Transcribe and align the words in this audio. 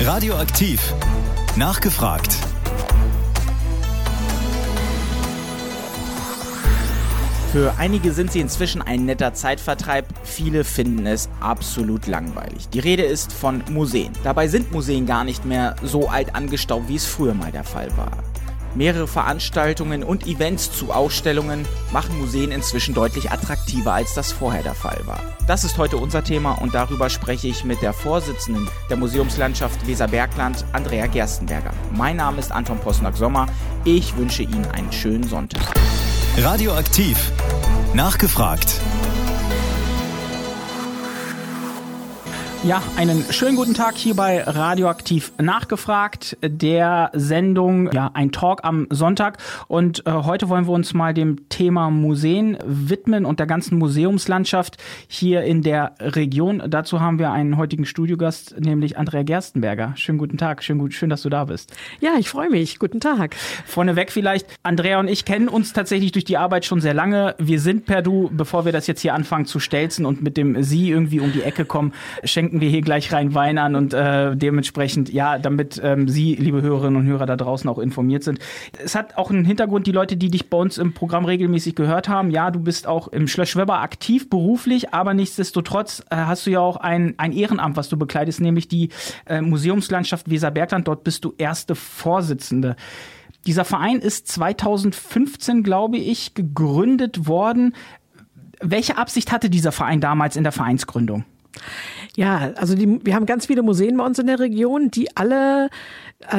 Radioaktiv. 0.00 0.94
Nachgefragt. 1.56 2.36
Für 7.50 7.74
einige 7.78 8.12
sind 8.12 8.30
sie 8.30 8.38
inzwischen 8.38 8.80
ein 8.80 9.06
netter 9.06 9.34
Zeitvertreib, 9.34 10.06
viele 10.22 10.62
finden 10.62 11.04
es 11.06 11.28
absolut 11.40 12.06
langweilig. 12.06 12.68
Die 12.68 12.78
Rede 12.78 13.02
ist 13.02 13.32
von 13.32 13.64
Museen. 13.70 14.12
Dabei 14.22 14.46
sind 14.46 14.70
Museen 14.70 15.04
gar 15.04 15.24
nicht 15.24 15.44
mehr 15.44 15.74
so 15.82 16.08
alt 16.08 16.32
angestaubt, 16.32 16.88
wie 16.88 16.96
es 16.96 17.04
früher 17.04 17.34
mal 17.34 17.50
der 17.50 17.64
Fall 17.64 17.90
war. 17.96 18.12
Mehrere 18.74 19.08
Veranstaltungen 19.08 20.04
und 20.04 20.26
Events 20.26 20.72
zu 20.72 20.92
Ausstellungen 20.92 21.66
machen 21.92 22.18
Museen 22.18 22.50
inzwischen 22.50 22.94
deutlich 22.94 23.30
attraktiver, 23.30 23.94
als 23.94 24.14
das 24.14 24.32
vorher 24.32 24.62
der 24.62 24.74
Fall 24.74 25.00
war. 25.06 25.20
Das 25.46 25.64
ist 25.64 25.78
heute 25.78 25.96
unser 25.96 26.22
Thema 26.22 26.52
und 26.52 26.74
darüber 26.74 27.08
spreche 27.08 27.48
ich 27.48 27.64
mit 27.64 27.80
der 27.82 27.92
Vorsitzenden 27.92 28.68
der 28.90 28.96
Museumslandschaft 28.96 29.86
Weserbergland, 29.86 30.64
Andrea 30.72 31.06
Gerstenberger. 31.06 31.72
Mein 31.94 32.16
Name 32.16 32.38
ist 32.38 32.52
Anton 32.52 32.78
Posnack-Sommer. 32.78 33.46
Ich 33.84 34.16
wünsche 34.16 34.42
Ihnen 34.42 34.66
einen 34.72 34.92
schönen 34.92 35.24
Sonntag. 35.24 35.62
Radioaktiv. 36.36 37.32
Nachgefragt. 37.94 38.80
Ja, 42.68 42.82
einen 42.98 43.24
schönen 43.30 43.56
guten 43.56 43.72
Tag 43.72 43.96
hier 43.96 44.14
bei 44.14 44.42
Radioaktiv 44.42 45.32
nachgefragt, 45.40 46.36
der 46.42 47.10
Sendung, 47.14 47.90
ja, 47.92 48.10
ein 48.12 48.30
Talk 48.30 48.62
am 48.62 48.86
Sonntag. 48.90 49.38
Und 49.68 50.06
äh, 50.06 50.10
heute 50.12 50.50
wollen 50.50 50.66
wir 50.66 50.72
uns 50.72 50.92
mal 50.92 51.14
dem 51.14 51.48
Thema 51.48 51.88
Museen 51.88 52.58
widmen 52.66 53.24
und 53.24 53.38
der 53.38 53.46
ganzen 53.46 53.78
Museumslandschaft 53.78 54.76
hier 55.06 55.44
in 55.44 55.62
der 55.62 55.94
Region. 55.98 56.62
Dazu 56.68 57.00
haben 57.00 57.18
wir 57.18 57.32
einen 57.32 57.56
heutigen 57.56 57.86
Studiogast, 57.86 58.60
nämlich 58.60 58.98
Andrea 58.98 59.22
Gerstenberger. 59.22 59.94
Schönen 59.96 60.18
guten 60.18 60.36
Tag, 60.36 60.62
schön, 60.62 60.76
gut, 60.76 60.92
schön, 60.92 61.08
dass 61.08 61.22
du 61.22 61.30
da 61.30 61.46
bist. 61.46 61.74
Ja, 62.00 62.16
ich 62.18 62.28
freue 62.28 62.50
mich. 62.50 62.78
Guten 62.78 63.00
Tag. 63.00 63.34
Vorneweg 63.64 64.12
vielleicht, 64.12 64.46
Andrea 64.62 65.00
und 65.00 65.08
ich 65.08 65.24
kennen 65.24 65.48
uns 65.48 65.72
tatsächlich 65.72 66.12
durch 66.12 66.26
die 66.26 66.36
Arbeit 66.36 66.66
schon 66.66 66.82
sehr 66.82 66.92
lange. 66.92 67.34
Wir 67.38 67.60
sind 67.60 67.86
per 67.86 68.02
Du, 68.02 68.28
bevor 68.30 68.66
wir 68.66 68.72
das 68.72 68.86
jetzt 68.86 69.00
hier 69.00 69.14
anfangen 69.14 69.46
zu 69.46 69.58
stelzen 69.58 70.04
und 70.04 70.20
mit 70.22 70.36
dem 70.36 70.62
Sie 70.62 70.90
irgendwie 70.90 71.20
um 71.20 71.32
die 71.32 71.40
Ecke 71.40 71.64
kommen, 71.64 71.94
schenken 72.24 72.57
schenken 72.58 72.60
wir 72.60 72.70
hier 72.70 72.82
gleich 72.82 73.12
rein 73.12 73.34
Wein 73.34 73.58
an 73.58 73.74
und 73.74 73.94
äh, 73.94 74.36
dementsprechend, 74.36 75.12
ja, 75.12 75.38
damit 75.38 75.80
ähm, 75.82 76.08
Sie, 76.08 76.34
liebe 76.34 76.62
Hörerinnen 76.62 77.00
und 77.00 77.06
Hörer 77.06 77.26
da 77.26 77.36
draußen 77.36 77.68
auch 77.70 77.78
informiert 77.78 78.24
sind. 78.24 78.40
Es 78.82 78.94
hat 78.94 79.16
auch 79.16 79.30
einen 79.30 79.44
Hintergrund, 79.44 79.86
die 79.86 79.92
Leute, 79.92 80.16
die 80.16 80.30
dich 80.30 80.50
bei 80.50 80.58
uns 80.58 80.78
im 80.78 80.92
Programm 80.92 81.24
regelmäßig 81.24 81.74
gehört 81.74 82.08
haben, 82.08 82.30
ja, 82.30 82.50
du 82.50 82.60
bist 82.60 82.86
auch 82.86 83.08
im 83.08 83.28
Schloss 83.28 83.50
Schwebber 83.50 83.80
aktiv 83.80 84.28
beruflich, 84.28 84.92
aber 84.92 85.14
nichtsdestotrotz 85.14 86.02
äh, 86.10 86.16
hast 86.16 86.46
du 86.46 86.50
ja 86.50 86.60
auch 86.60 86.76
ein, 86.76 87.14
ein 87.18 87.32
Ehrenamt, 87.32 87.76
was 87.76 87.88
du 87.88 87.96
bekleidest, 87.96 88.40
nämlich 88.40 88.68
die 88.68 88.88
äh, 89.26 89.40
Museumslandschaft 89.40 90.28
Weserbergland. 90.30 90.88
Dort 90.88 91.04
bist 91.04 91.24
du 91.24 91.34
erste 91.38 91.74
Vorsitzende. 91.74 92.76
Dieser 93.46 93.64
Verein 93.64 94.00
ist 94.00 94.26
2015, 94.28 95.62
glaube 95.62 95.96
ich, 95.96 96.34
gegründet 96.34 97.28
worden. 97.28 97.74
Welche 98.60 98.98
Absicht 98.98 99.30
hatte 99.30 99.48
dieser 99.48 99.70
Verein 99.70 100.00
damals 100.00 100.34
in 100.34 100.42
der 100.42 100.52
Vereinsgründung? 100.52 101.24
Ja, 102.18 102.50
also 102.56 102.74
die, 102.74 102.98
wir 103.04 103.14
haben 103.14 103.26
ganz 103.26 103.46
viele 103.46 103.62
Museen 103.62 103.96
bei 103.96 104.04
uns 104.04 104.18
in 104.18 104.26
der 104.26 104.40
Region, 104.40 104.90
die 104.90 105.16
alle 105.16 105.70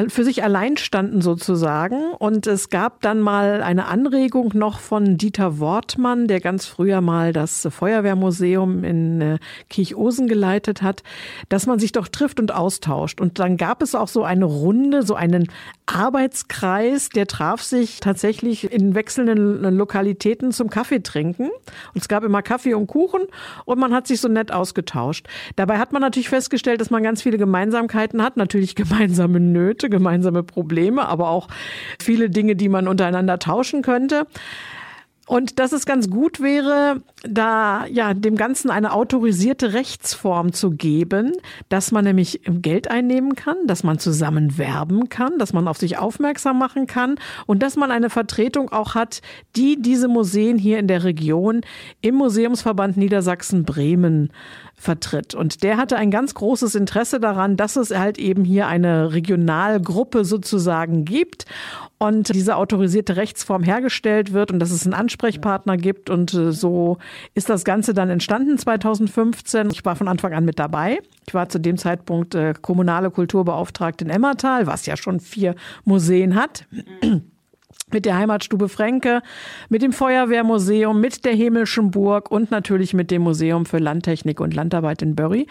für 0.08 0.24
sich 0.24 0.44
allein 0.44 0.76
standen 0.76 1.22
sozusagen. 1.22 2.12
Und 2.18 2.46
es 2.46 2.68
gab 2.68 3.00
dann 3.00 3.20
mal 3.20 3.62
eine 3.62 3.86
Anregung 3.86 4.50
noch 4.52 4.78
von 4.78 5.16
Dieter 5.16 5.58
Wortmann, 5.58 6.26
der 6.26 6.40
ganz 6.40 6.66
früher 6.66 7.00
mal 7.00 7.32
das 7.32 7.66
Feuerwehrmuseum 7.70 8.84
in 8.84 9.20
äh, 9.22 9.38
Kirchosen 9.70 10.28
geleitet 10.28 10.82
hat, 10.82 11.02
dass 11.48 11.66
man 11.66 11.78
sich 11.78 11.92
doch 11.92 12.08
trifft 12.08 12.40
und 12.40 12.52
austauscht. 12.52 13.22
Und 13.22 13.38
dann 13.38 13.56
gab 13.56 13.82
es 13.82 13.94
auch 13.94 14.08
so 14.08 14.22
eine 14.22 14.44
Runde, 14.44 15.02
so 15.02 15.14
einen 15.14 15.48
Arbeitskreis, 15.86 17.08
der 17.08 17.26
traf 17.26 17.62
sich 17.62 18.00
tatsächlich 18.00 18.70
in 18.70 18.94
wechselnden 18.94 19.62
Lokalitäten 19.74 20.52
zum 20.52 20.68
Kaffee 20.68 21.02
trinken. 21.02 21.44
Und 21.94 22.02
es 22.02 22.08
gab 22.08 22.22
immer 22.22 22.42
Kaffee 22.42 22.74
und 22.74 22.86
Kuchen 22.86 23.22
und 23.64 23.78
man 23.78 23.94
hat 23.94 24.06
sich 24.06 24.20
so 24.20 24.28
nett 24.28 24.52
ausgetauscht. 24.52 25.26
Dabei 25.56 25.78
hat 25.78 25.92
man 25.92 26.02
natürlich 26.02 26.28
festgestellt, 26.28 26.82
dass 26.82 26.90
man 26.90 27.02
ganz 27.02 27.22
viele 27.22 27.38
Gemeinsamkeiten 27.38 28.22
hat, 28.22 28.36
natürlich 28.36 28.74
gemeinsame 28.80 29.40
Nöte 29.40 29.69
Nöte, 29.70 29.88
gemeinsame 29.88 30.42
Probleme, 30.42 31.06
aber 31.06 31.28
auch 31.28 31.46
viele 32.02 32.28
Dinge, 32.28 32.56
die 32.56 32.68
man 32.68 32.88
untereinander 32.88 33.38
tauschen 33.38 33.82
könnte. 33.82 34.26
Und 35.28 35.60
dass 35.60 35.70
es 35.70 35.86
ganz 35.86 36.10
gut 36.10 36.40
wäre, 36.40 37.02
da 37.22 37.86
ja 37.86 38.14
dem 38.14 38.34
Ganzen 38.34 38.68
eine 38.68 38.92
autorisierte 38.92 39.74
Rechtsform 39.74 40.52
zu 40.52 40.72
geben, 40.72 41.34
dass 41.68 41.92
man 41.92 42.02
nämlich 42.02 42.40
Geld 42.46 42.90
einnehmen 42.90 43.36
kann, 43.36 43.54
dass 43.68 43.84
man 43.84 44.00
zusammen 44.00 44.58
werben 44.58 45.08
kann, 45.08 45.38
dass 45.38 45.52
man 45.52 45.68
auf 45.68 45.78
sich 45.78 45.98
aufmerksam 45.98 46.58
machen 46.58 46.88
kann 46.88 47.14
und 47.46 47.62
dass 47.62 47.76
man 47.76 47.92
eine 47.92 48.10
Vertretung 48.10 48.72
auch 48.72 48.96
hat, 48.96 49.22
die 49.54 49.80
diese 49.80 50.08
Museen 50.08 50.58
hier 50.58 50.80
in 50.80 50.88
der 50.88 51.04
Region 51.04 51.60
im 52.00 52.16
Museumsverband 52.16 52.96
Niedersachsen 52.96 53.62
Bremen 53.64 54.32
vertritt. 54.80 55.34
Und 55.34 55.62
der 55.62 55.76
hatte 55.76 55.96
ein 55.96 56.10
ganz 56.10 56.32
großes 56.34 56.74
Interesse 56.74 57.20
daran, 57.20 57.58
dass 57.58 57.76
es 57.76 57.90
halt 57.90 58.18
eben 58.18 58.44
hier 58.44 58.66
eine 58.66 59.12
Regionalgruppe 59.12 60.24
sozusagen 60.24 61.04
gibt 61.04 61.44
und 61.98 62.34
diese 62.34 62.56
autorisierte 62.56 63.16
Rechtsform 63.16 63.62
hergestellt 63.62 64.32
wird 64.32 64.50
und 64.50 64.58
dass 64.58 64.70
es 64.70 64.84
einen 64.84 64.94
Ansprechpartner 64.94 65.76
gibt. 65.76 66.08
Und 66.08 66.32
äh, 66.32 66.50
so 66.52 66.96
ist 67.34 67.50
das 67.50 67.64
Ganze 67.64 67.92
dann 67.92 68.08
entstanden 68.08 68.56
2015. 68.56 69.68
Ich 69.70 69.84
war 69.84 69.96
von 69.96 70.08
Anfang 70.08 70.32
an 70.32 70.46
mit 70.46 70.58
dabei. 70.58 71.00
Ich 71.26 71.34
war 71.34 71.50
zu 71.50 71.60
dem 71.60 71.76
Zeitpunkt 71.76 72.34
äh, 72.34 72.54
kommunale 72.60 73.10
Kulturbeauftragte 73.10 74.06
in 74.06 74.10
Emmertal, 74.10 74.66
was 74.66 74.86
ja 74.86 74.96
schon 74.96 75.20
vier 75.20 75.54
Museen 75.84 76.34
hat. 76.34 76.64
Mhm 76.70 77.29
mit 77.92 78.04
der 78.04 78.16
Heimatstube 78.16 78.68
Fränke, 78.68 79.22
mit 79.68 79.82
dem 79.82 79.92
Feuerwehrmuseum, 79.92 81.00
mit 81.00 81.24
der 81.24 81.34
Himmelschen 81.34 81.90
Burg 81.90 82.30
und 82.30 82.50
natürlich 82.50 82.94
mit 82.94 83.10
dem 83.10 83.22
Museum 83.22 83.66
für 83.66 83.78
Landtechnik 83.78 84.40
und 84.40 84.54
Landarbeit 84.54 85.02
in 85.02 85.14
Börry. 85.14 85.46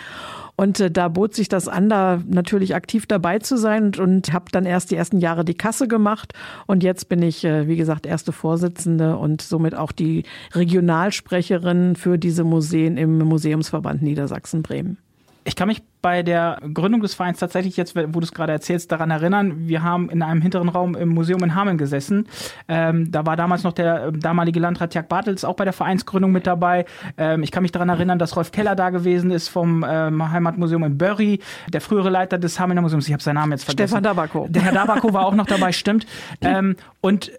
Und 0.55 0.79
äh, 0.79 0.91
da 0.91 1.07
bot 1.07 1.33
sich 1.33 1.47
das 1.47 1.67
an, 1.67 1.89
da 1.89 2.21
natürlich 2.27 2.75
aktiv 2.75 3.05
dabei 3.07 3.39
zu 3.39 3.57
sein 3.57 3.85
und, 3.85 3.99
und 3.99 4.33
habe 4.33 4.45
dann 4.51 4.65
erst 4.65 4.91
die 4.91 4.95
ersten 4.95 5.19
Jahre 5.19 5.45
die 5.45 5.53
Kasse 5.53 5.87
gemacht. 5.87 6.33
Und 6.67 6.83
jetzt 6.83 7.07
bin 7.07 7.21
ich, 7.21 7.45
äh, 7.45 7.67
wie 7.67 7.77
gesagt, 7.77 8.05
erste 8.05 8.31
Vorsitzende 8.31 9.15
und 9.17 9.41
somit 9.41 9.73
auch 9.73 9.91
die 9.91 10.23
Regionalsprecherin 10.53 11.95
für 11.95 12.17
diese 12.17 12.43
Museen 12.43 12.97
im 12.97 13.19
Museumsverband 13.19 14.01
Niedersachsen-Bremen. 14.01 14.97
Ich 15.45 15.55
kann 15.55 15.67
mich 15.67 15.81
bei 16.01 16.23
der 16.23 16.59
Gründung 16.73 17.01
des 17.01 17.13
Vereins 17.13 17.39
tatsächlich 17.39 17.75
jetzt, 17.75 17.95
wo 17.95 18.19
du 18.19 18.21
es 18.21 18.31
gerade 18.31 18.53
erzählst, 18.53 18.91
daran 18.91 19.11
erinnern. 19.11 19.67
Wir 19.67 19.83
haben 19.83 20.09
in 20.09 20.21
einem 20.21 20.41
hinteren 20.41 20.69
Raum 20.69 20.95
im 20.95 21.09
Museum 21.09 21.43
in 21.43 21.55
Hameln 21.55 21.77
gesessen. 21.77 22.27
Ähm, 22.67 23.11
da 23.11 23.25
war 23.25 23.35
damals 23.35 23.63
noch 23.63 23.73
der 23.73 24.05
äh, 24.05 24.11
damalige 24.13 24.59
Landrat 24.59 24.95
Jörg 24.95 25.07
Bartels 25.07 25.43
auch 25.43 25.55
bei 25.55 25.65
der 25.65 25.73
Vereinsgründung 25.73 26.31
mit 26.31 26.47
dabei. 26.47 26.85
Ähm, 27.17 27.43
ich 27.43 27.51
kann 27.51 27.63
mich 27.63 27.73
daran 27.73 27.89
erinnern, 27.89 28.17
dass 28.17 28.35
Rolf 28.37 28.51
Keller 28.51 28.75
da 28.75 28.91
gewesen 28.91 29.31
ist 29.31 29.49
vom 29.49 29.85
ähm, 29.87 30.31
Heimatmuseum 30.31 30.83
in 30.85 30.97
Börry, 30.97 31.39
der 31.67 31.81
frühere 31.81 32.09
Leiter 32.09 32.37
des 32.37 32.59
Hamelner 32.59 32.81
Museums. 32.81 33.07
Ich 33.07 33.13
habe 33.13 33.23
seinen 33.23 33.35
Namen 33.35 33.51
jetzt 33.51 33.65
vergessen. 33.65 33.89
Stefan 33.89 34.03
Dabako. 34.03 34.47
Der 34.49 34.61
Herr 34.61 34.71
Dabako 34.71 35.13
war 35.13 35.25
auch 35.25 35.35
noch 35.35 35.45
dabei, 35.47 35.73
stimmt. 35.73 36.05
Ähm, 36.41 36.77
und 37.01 37.31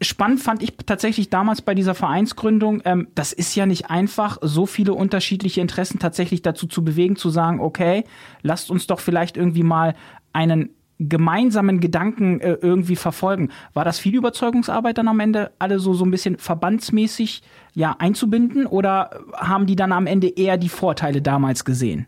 spannend 0.00 0.40
fand 0.40 0.62
ich 0.62 0.76
tatsächlich 0.86 1.28
damals 1.28 1.60
bei 1.60 1.74
dieser 1.74 1.94
Vereinsgründung, 1.94 2.82
ähm, 2.84 3.08
das 3.14 3.32
ist 3.32 3.54
ja 3.54 3.66
nicht 3.66 3.90
einfach, 3.90 4.38
so 4.40 4.64
viele 4.64 4.94
unterschiedliche 4.94 5.60
Interessen 5.60 5.98
tatsächlich 5.98 6.42
dazu 6.42 6.66
zu 6.66 6.84
bewegen, 6.84 7.16
zu 7.16 7.28
sagen, 7.28 7.60
okay, 7.60 7.81
okay, 7.82 8.04
lasst 8.42 8.70
uns 8.70 8.86
doch 8.86 9.00
vielleicht 9.00 9.36
irgendwie 9.36 9.62
mal 9.62 9.94
einen 10.32 10.70
gemeinsamen 10.98 11.80
Gedanken 11.80 12.40
äh, 12.40 12.56
irgendwie 12.60 12.94
verfolgen. 12.94 13.50
War 13.74 13.84
das 13.84 13.98
viel 13.98 14.14
Überzeugungsarbeit 14.14 14.98
dann 14.98 15.08
am 15.08 15.18
Ende, 15.18 15.50
alle 15.58 15.80
so, 15.80 15.94
so 15.94 16.04
ein 16.04 16.12
bisschen 16.12 16.38
verbandsmäßig 16.38 17.42
ja, 17.74 17.96
einzubinden 17.98 18.66
oder 18.66 19.10
haben 19.34 19.66
die 19.66 19.74
dann 19.74 19.92
am 19.92 20.06
Ende 20.06 20.28
eher 20.28 20.58
die 20.58 20.68
Vorteile 20.68 21.20
damals 21.20 21.64
gesehen? 21.64 22.06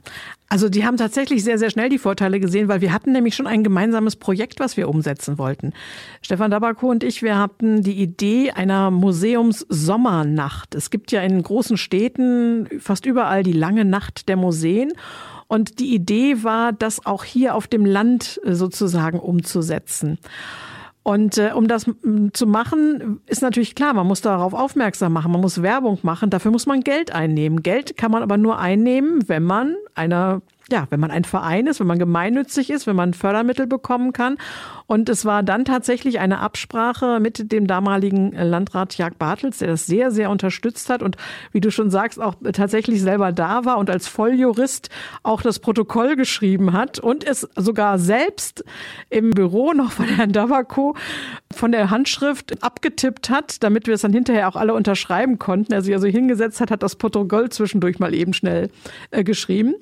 Also 0.49 0.69
die 0.69 0.87
haben 0.87 0.97
tatsächlich 0.97 1.43
sehr, 1.43 1.59
sehr 1.59 1.71
schnell 1.71 1.89
die 1.89 1.99
Vorteile 1.99 2.39
gesehen, 2.39 2.69
weil 2.69 2.81
wir 2.81 2.93
hatten 2.93 3.11
nämlich 3.11 3.35
schon 3.35 3.49
ein 3.49 3.65
gemeinsames 3.65 4.15
Projekt, 4.15 4.61
was 4.61 4.77
wir 4.77 4.89
umsetzen 4.89 5.39
wollten. 5.39 5.73
Stefan 6.23 6.51
Dabako 6.53 6.91
und 6.91 7.03
ich, 7.03 7.23
wir 7.23 7.39
hatten 7.39 7.83
die 7.83 8.01
Idee 8.01 8.53
einer 8.53 8.93
Museumssommernacht. 8.93 10.77
Es 10.77 10.91
gibt 10.91 11.11
ja 11.11 11.23
in 11.23 11.43
großen 11.43 11.77
Städten 11.77 12.69
fast 12.79 13.07
überall 13.07 13.43
die 13.43 13.53
lange 13.53 13.85
Nacht 13.85 14.29
der 14.29 14.37
Museen. 14.37 14.93
Und 15.47 15.79
die 15.79 15.95
Idee 15.95 16.43
war, 16.43 16.73
das 16.73 17.05
auch 17.07 17.25
hier 17.25 17.55
auf 17.55 17.67
dem 17.67 17.85
Land 17.85 18.41
äh, 18.45 18.55
sozusagen 18.55 19.19
umzusetzen. 19.19 20.19
Und 21.05 21.37
äh, 21.37 21.53
um 21.55 21.69
das 21.69 21.85
zu 22.33 22.47
machen, 22.47 23.21
ist 23.27 23.43
natürlich 23.43 23.75
klar, 23.75 23.93
man 23.93 24.07
muss 24.07 24.23
darauf 24.23 24.55
aufmerksam 24.55 25.13
machen, 25.13 25.33
man 25.33 25.43
muss 25.43 25.61
Werbung 25.61 25.99
machen, 26.03 26.31
dafür 26.31 26.51
muss 26.51 26.65
man 26.65 26.81
Geld 26.81 27.15
einnehmen. 27.15 27.63
Geld 27.63 27.99
kann 27.99 28.11
man 28.11 28.23
aber 28.23 28.39
nur 28.39 28.59
einnehmen, 28.59 29.29
wenn 29.29 29.43
man 29.43 29.77
einer 29.95 30.41
ja, 30.71 30.87
wenn 30.91 31.01
man 31.01 31.11
ein 31.11 31.25
Verein 31.25 31.67
ist, 31.67 31.81
wenn 31.81 31.87
man 31.87 31.99
gemeinnützig 31.99 32.71
ist, 32.71 32.87
wenn 32.87 32.97
man 32.97 33.13
Fördermittel 33.13 33.67
bekommen 33.67 34.13
kann. 34.13 34.39
Und 34.87 35.09
es 35.09 35.25
war 35.25 35.43
dann 35.43 35.65
tatsächlich 35.65 36.21
eine 36.21 36.41
Absprache 36.41 37.21
mit 37.21 37.53
dem 37.53 37.67
damaligen 37.67 38.33
Landrat 38.33 38.97
Jag 38.99 39.19
Bartels, 39.19 39.59
der 39.59 39.69
das 39.69 39.87
sehr, 39.87 40.11
sehr 40.11 40.31
unterstützt 40.31 40.91
hat 40.91 41.03
und 41.03 41.17
wie 41.53 41.61
du 41.61 41.71
schon 41.71 41.91
sagst, 41.91 42.21
auch 42.21 42.35
tatsächlich 42.53 43.01
selber 43.01 43.33
da 43.33 43.65
war 43.65 43.79
und 43.79 43.91
als 43.91 44.09
Volljurist 44.09 44.91
auch 45.23 45.43
das 45.43 45.59
Protokoll 45.59 46.17
geschrieben 46.17 46.73
hat 46.73 46.99
und 46.99 47.25
es 47.25 47.49
sogar 47.57 47.99
selbst 47.99 48.65
im 49.11 49.31
Büro 49.31 49.73
noch 49.73 49.93
von 49.93 50.07
Herrn 50.07 50.33
Davako 50.33 50.95
von 51.53 51.73
der 51.73 51.91
Handschrift 51.91 52.63
abgetippt 52.63 53.31
hat, 53.31 53.63
damit 53.63 53.87
wir 53.87 53.95
es 53.95 54.03
dann 54.03 54.13
hinterher 54.13 54.49
auch 54.49 54.57
alle 54.57 54.75
unterschreiben 54.75 55.39
konnten. 55.39 55.73
Er 55.73 55.83
sich 55.83 55.95
also 55.95 56.07
hingesetzt 56.07 56.61
hat, 56.61 56.71
hat 56.71 56.83
das 56.83 56.97
Protokoll 56.97 57.49
zwischendurch 57.51 57.99
mal 57.99 58.15
eben 58.15 58.35
schnell 58.35 58.71
äh, 59.11 59.25
geschrieben. 59.25 59.75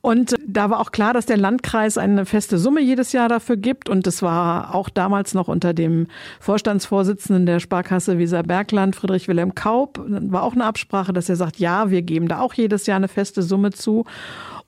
Und 0.00 0.32
äh, 0.32 0.36
da 0.46 0.70
war 0.70 0.80
auch 0.80 0.90
klar, 0.90 1.12
dass 1.12 1.26
der 1.26 1.36
Landkreis 1.36 1.98
eine 1.98 2.24
feste 2.24 2.58
Summe 2.58 2.80
jedes 2.80 3.12
Jahr 3.12 3.28
dafür 3.28 3.56
gibt. 3.56 3.88
Und 3.88 4.06
es 4.06 4.22
war 4.22 4.47
auch 4.48 4.88
damals 4.88 5.34
noch 5.34 5.48
unter 5.48 5.74
dem 5.74 6.06
Vorstandsvorsitzenden 6.40 7.46
der 7.46 7.60
Sparkasse 7.60 8.18
Weser 8.18 8.42
Bergland, 8.42 8.96
Friedrich 8.96 9.28
Wilhelm 9.28 9.54
Kaup, 9.54 10.00
war 10.06 10.42
auch 10.42 10.54
eine 10.54 10.64
Absprache, 10.64 11.12
dass 11.12 11.28
er 11.28 11.36
sagt, 11.36 11.58
ja, 11.58 11.90
wir 11.90 12.02
geben 12.02 12.28
da 12.28 12.40
auch 12.40 12.54
jedes 12.54 12.86
Jahr 12.86 12.96
eine 12.96 13.08
feste 13.08 13.42
Summe 13.42 13.70
zu. 13.70 14.04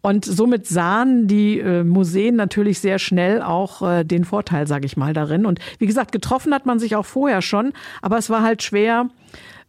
Und 0.02 0.24
somit 0.24 0.66
sahen 0.66 1.26
die 1.26 1.58
äh, 1.58 1.84
Museen 1.84 2.36
natürlich 2.36 2.80
sehr 2.80 2.98
schnell 2.98 3.42
auch 3.42 3.82
äh, 3.82 4.04
den 4.04 4.24
Vorteil, 4.24 4.66
sage 4.66 4.86
ich 4.86 4.96
mal, 4.96 5.12
darin. 5.12 5.44
Und 5.44 5.58
wie 5.78 5.86
gesagt, 5.86 6.12
getroffen 6.12 6.54
hat 6.54 6.64
man 6.64 6.78
sich 6.78 6.96
auch 6.96 7.04
vorher 7.04 7.42
schon, 7.42 7.72
aber 8.00 8.16
es 8.16 8.30
war 8.30 8.42
halt 8.42 8.62
schwer, 8.62 9.08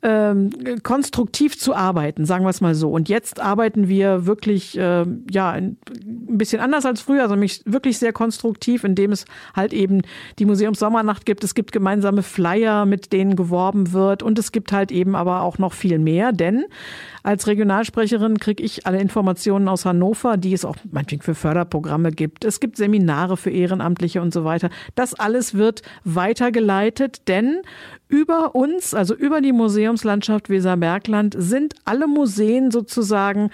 ähm, 0.04 0.50
konstruktiv 0.84 1.60
zu 1.60 1.76
arbeiten, 1.76 2.26
sagen 2.26 2.44
wir 2.44 2.50
es 2.50 2.62
mal 2.62 2.76
so. 2.76 2.90
Und 2.90 3.10
jetzt 3.10 3.40
arbeiten 3.40 3.88
wir 3.88 4.26
wirklich 4.26 4.78
äh, 4.78 5.06
ja 5.30 5.52
ein 5.52 5.78
bisschen 6.06 6.60
anders 6.60 6.86
als 6.86 7.02
früher, 7.02 7.24
also 7.24 7.36
mich 7.36 7.62
wirklich 7.66 8.00
sehr 8.00 8.14
konstruktiv, 8.14 8.84
indem 8.84 9.12
es 9.12 9.26
halt 9.56 9.74
eben 9.74 10.02
die 10.40 10.46
Museumssommernacht 10.46 11.26
gibt. 11.26 11.44
Es 11.44 11.54
gibt 11.54 11.72
gemeinsame 11.72 12.24
Flyer, 12.24 12.86
mit 12.86 13.14
denen 13.14 13.36
geworben 13.36 13.94
wird 13.94 14.24
und 14.24 14.40
es 14.40 14.52
gibt 14.52 14.72
halt 14.72 14.92
eben 14.92 15.16
aber 15.16 15.42
auch 15.42 15.58
noch 15.58 15.74
viel 15.74 16.00
mehr, 16.00 16.32
denn 16.32 16.66
als 17.24 17.46
Regionalsprecherin 17.46 18.40
kriege 18.40 18.64
ich 18.64 18.88
alle 18.88 19.00
Informationen 19.00 19.68
aus 19.68 19.86
Hannover, 19.86 20.38
die 20.38 20.54
es 20.54 20.66
auch 20.66 20.76
manchmal 20.92 21.22
für 21.22 21.36
Förderprogramme 21.36 22.12
gibt. 22.12 22.46
Es 22.46 22.60
gibt 22.60 22.78
Seminare 22.78 23.38
für 23.38 23.52
Ehrenamtliche 23.52 24.22
und 24.22 24.34
so 24.34 24.44
weiter. 24.44 24.70
Das 24.96 25.14
alles 25.14 25.54
wird 25.54 25.82
weitergeleitet, 26.04 27.28
denn 27.28 27.62
über 28.08 28.56
uns, 28.56 28.94
also 28.94 29.16
über 29.16 29.42
die 29.42 29.54
Museumslandschaft 29.92 30.50
Weserbergland, 30.50 31.36
sind 31.38 31.76
alle 31.84 32.08
Museen 32.08 32.72
sozusagen 32.72 33.50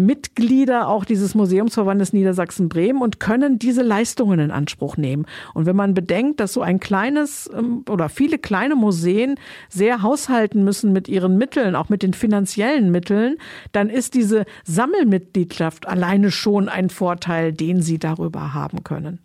Mitglieder 0.00 0.88
auch 0.88 1.04
dieses 1.04 1.36
Museumsverbandes 1.36 2.12
Niedersachsen-Bremen 2.12 3.00
und 3.00 3.20
können 3.20 3.60
diese 3.60 3.82
Leistungen 3.82 4.40
in 4.40 4.50
Anspruch 4.50 4.96
nehmen. 4.96 5.26
Und 5.52 5.66
wenn 5.66 5.76
man 5.76 5.94
bedenkt, 5.94 6.40
dass 6.40 6.54
so 6.54 6.62
ein 6.62 6.80
kleines 6.80 7.48
ähm, 7.56 7.84
oder 7.88 8.08
viele 8.08 8.38
kleine 8.38 8.74
Museen 8.74 9.36
sehr 9.68 10.02
haushalten 10.02 10.64
müssen 10.64 10.92
mit 10.92 11.06
ihren 11.06 11.36
Mitteln, 11.38 11.76
auch 11.76 11.90
mit 11.90 12.02
den 12.02 12.12
finanziellen 12.12 12.90
Mitteln, 12.90 13.36
dann 13.70 13.88
ist 13.88 14.14
diese 14.14 14.46
Sammelmitgliedschaft 14.64 15.86
alleine 15.86 16.32
schon 16.32 16.68
ein 16.68 16.90
Vorteil, 16.90 17.52
den 17.52 17.80
sie 17.82 17.98
darüber 17.98 18.52
haben 18.52 18.82
können. 18.82 19.20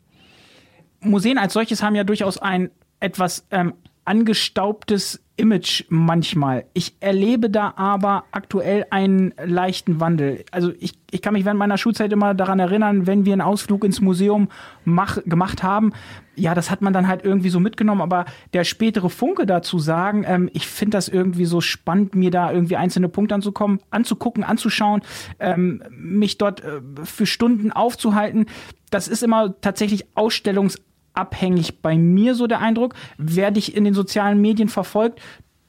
Museen 1.02 1.40
als 1.40 1.54
solches 1.54 1.82
haben 1.82 1.96
ja 1.96 2.04
durchaus 2.04 2.38
ein 2.38 2.70
etwas 3.00 3.48
ähm, 3.50 3.74
angestaubtes 4.10 5.24
Image 5.38 5.86
manchmal. 5.90 6.66
Ich 6.74 6.96
erlebe 7.00 7.52
da 7.52 7.76
aber 7.76 8.24
aktuell 8.32 8.88
einen 8.90 9.36
leichten 9.42 10.00
Wandel. 10.00 10.44
Also 10.50 10.74
ich, 10.80 10.94
ich 11.12 11.22
kann 11.22 11.34
mich 11.34 11.46
während 11.46 11.60
meiner 11.60 11.78
Schulzeit 11.78 12.12
immer 12.12 12.34
daran 12.34 12.60
erinnern, 12.60 13.06
wenn 13.06 13.26
wir 13.26 13.34
einen 13.34 13.44
Ausflug 13.44 13.84
ins 13.84 14.02
Museum 14.02 14.50
mach, 14.84 15.24
gemacht 15.26 15.62
haben, 15.62 15.94
ja, 16.36 16.56
das 16.56 16.72
hat 16.72 16.82
man 16.82 16.92
dann 16.92 17.08
halt 17.08 17.24
irgendwie 17.24 17.50
so 17.50 17.60
mitgenommen, 17.60 18.02
aber 18.02 18.26
der 18.54 18.64
spätere 18.64 19.10
Funke 19.10 19.46
dazu 19.46 19.78
sagen, 19.78 20.24
ähm, 20.26 20.50
ich 20.54 20.66
finde 20.66 20.98
das 20.98 21.08
irgendwie 21.08 21.46
so 21.46 21.62
spannend, 21.62 22.16
mir 22.16 22.32
da 22.32 22.52
irgendwie 22.52 22.78
einzelne 22.78 23.10
Punkte 23.10 23.36
anzukommen, 23.36 23.80
anzugucken, 23.92 24.44
anzuschauen, 24.44 25.02
ähm, 25.40 25.84
mich 25.92 26.40
dort 26.40 26.64
äh, 26.64 26.82
für 27.04 27.28
Stunden 27.28 27.72
aufzuhalten, 27.72 28.48
das 28.90 29.08
ist 29.08 29.22
immer 29.22 29.60
tatsächlich 29.62 30.06
Ausstellungs 30.16 30.82
abhängig 31.14 31.82
bei 31.82 31.98
mir 31.98 32.36
so 32.36 32.48
der 32.48 32.60
Eindruck. 32.60 32.94
Wer 33.18 33.52
dich 33.52 33.76
in 33.76 33.84
den 33.84 33.94
sozialen 33.94 34.42
Medien 34.42 34.70
verfolgt, 34.70 35.20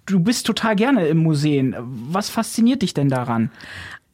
du 0.07 0.21
bist 0.21 0.47
total 0.47 0.77
gerne 0.77 1.07
im 1.07 1.19
Museum. 1.19 1.75
Was 2.11 2.31
fasziniert 2.31 2.83
dich 2.83 2.95
denn 2.95 3.09
daran? 3.09 3.51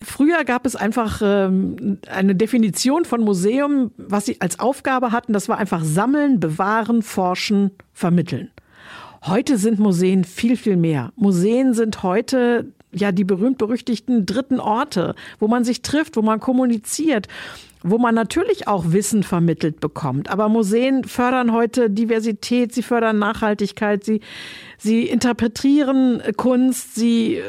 Früher 0.03 0.45
gab 0.45 0.67
es 0.67 0.77
einfach 0.77 1.23
ähm, 1.25 1.99
eine 2.07 2.35
Definition 2.35 3.07
von 3.07 3.23
Museum, 3.23 3.93
was 3.97 4.27
sie 4.27 4.41
als 4.41 4.59
Aufgabe 4.61 5.11
hatten. 5.11 5.33
Das 5.33 5.49
war 5.49 5.59
einfach 5.59 5.83
sammeln, 5.83 6.39
bewahren, 6.39 7.03
forschen, 7.03 7.71
vermitteln. 7.95 8.51
Heute 9.25 9.57
sind 9.57 9.79
Museen 9.79 10.25
viel, 10.25 10.57
viel 10.57 10.77
mehr. 10.77 11.13
Museen 11.17 11.73
sind 11.73 12.03
heute 12.03 12.73
ja 12.93 13.11
die 13.11 13.25
berühmt-berüchtigten 13.25 14.27
dritten 14.27 14.61
Orte, 14.61 15.15
wo 15.39 15.49
man 15.49 15.65
sich 15.65 15.83
trifft, 15.83 16.17
wo 16.17 16.23
man 16.23 16.41
kommuniziert 16.41 17.29
wo 17.87 17.99
man 17.99 18.15
natürlich 18.15 18.67
auch 18.67 18.85
Wissen 18.89 19.23
vermittelt 19.23 19.81
bekommt. 19.81 20.29
Aber 20.29 20.49
Museen 20.49 21.05
fördern 21.05 21.53
heute 21.53 21.89
Diversität, 21.89 22.75
sie 22.75 22.83
fördern 22.83 23.19
Nachhaltigkeit, 23.19 24.05
sie, 24.05 24.21
sie 24.77 25.05
interpretieren 25.05 26.21
Kunst, 26.37 26.97
sie 26.97 27.37
äh, 27.37 27.43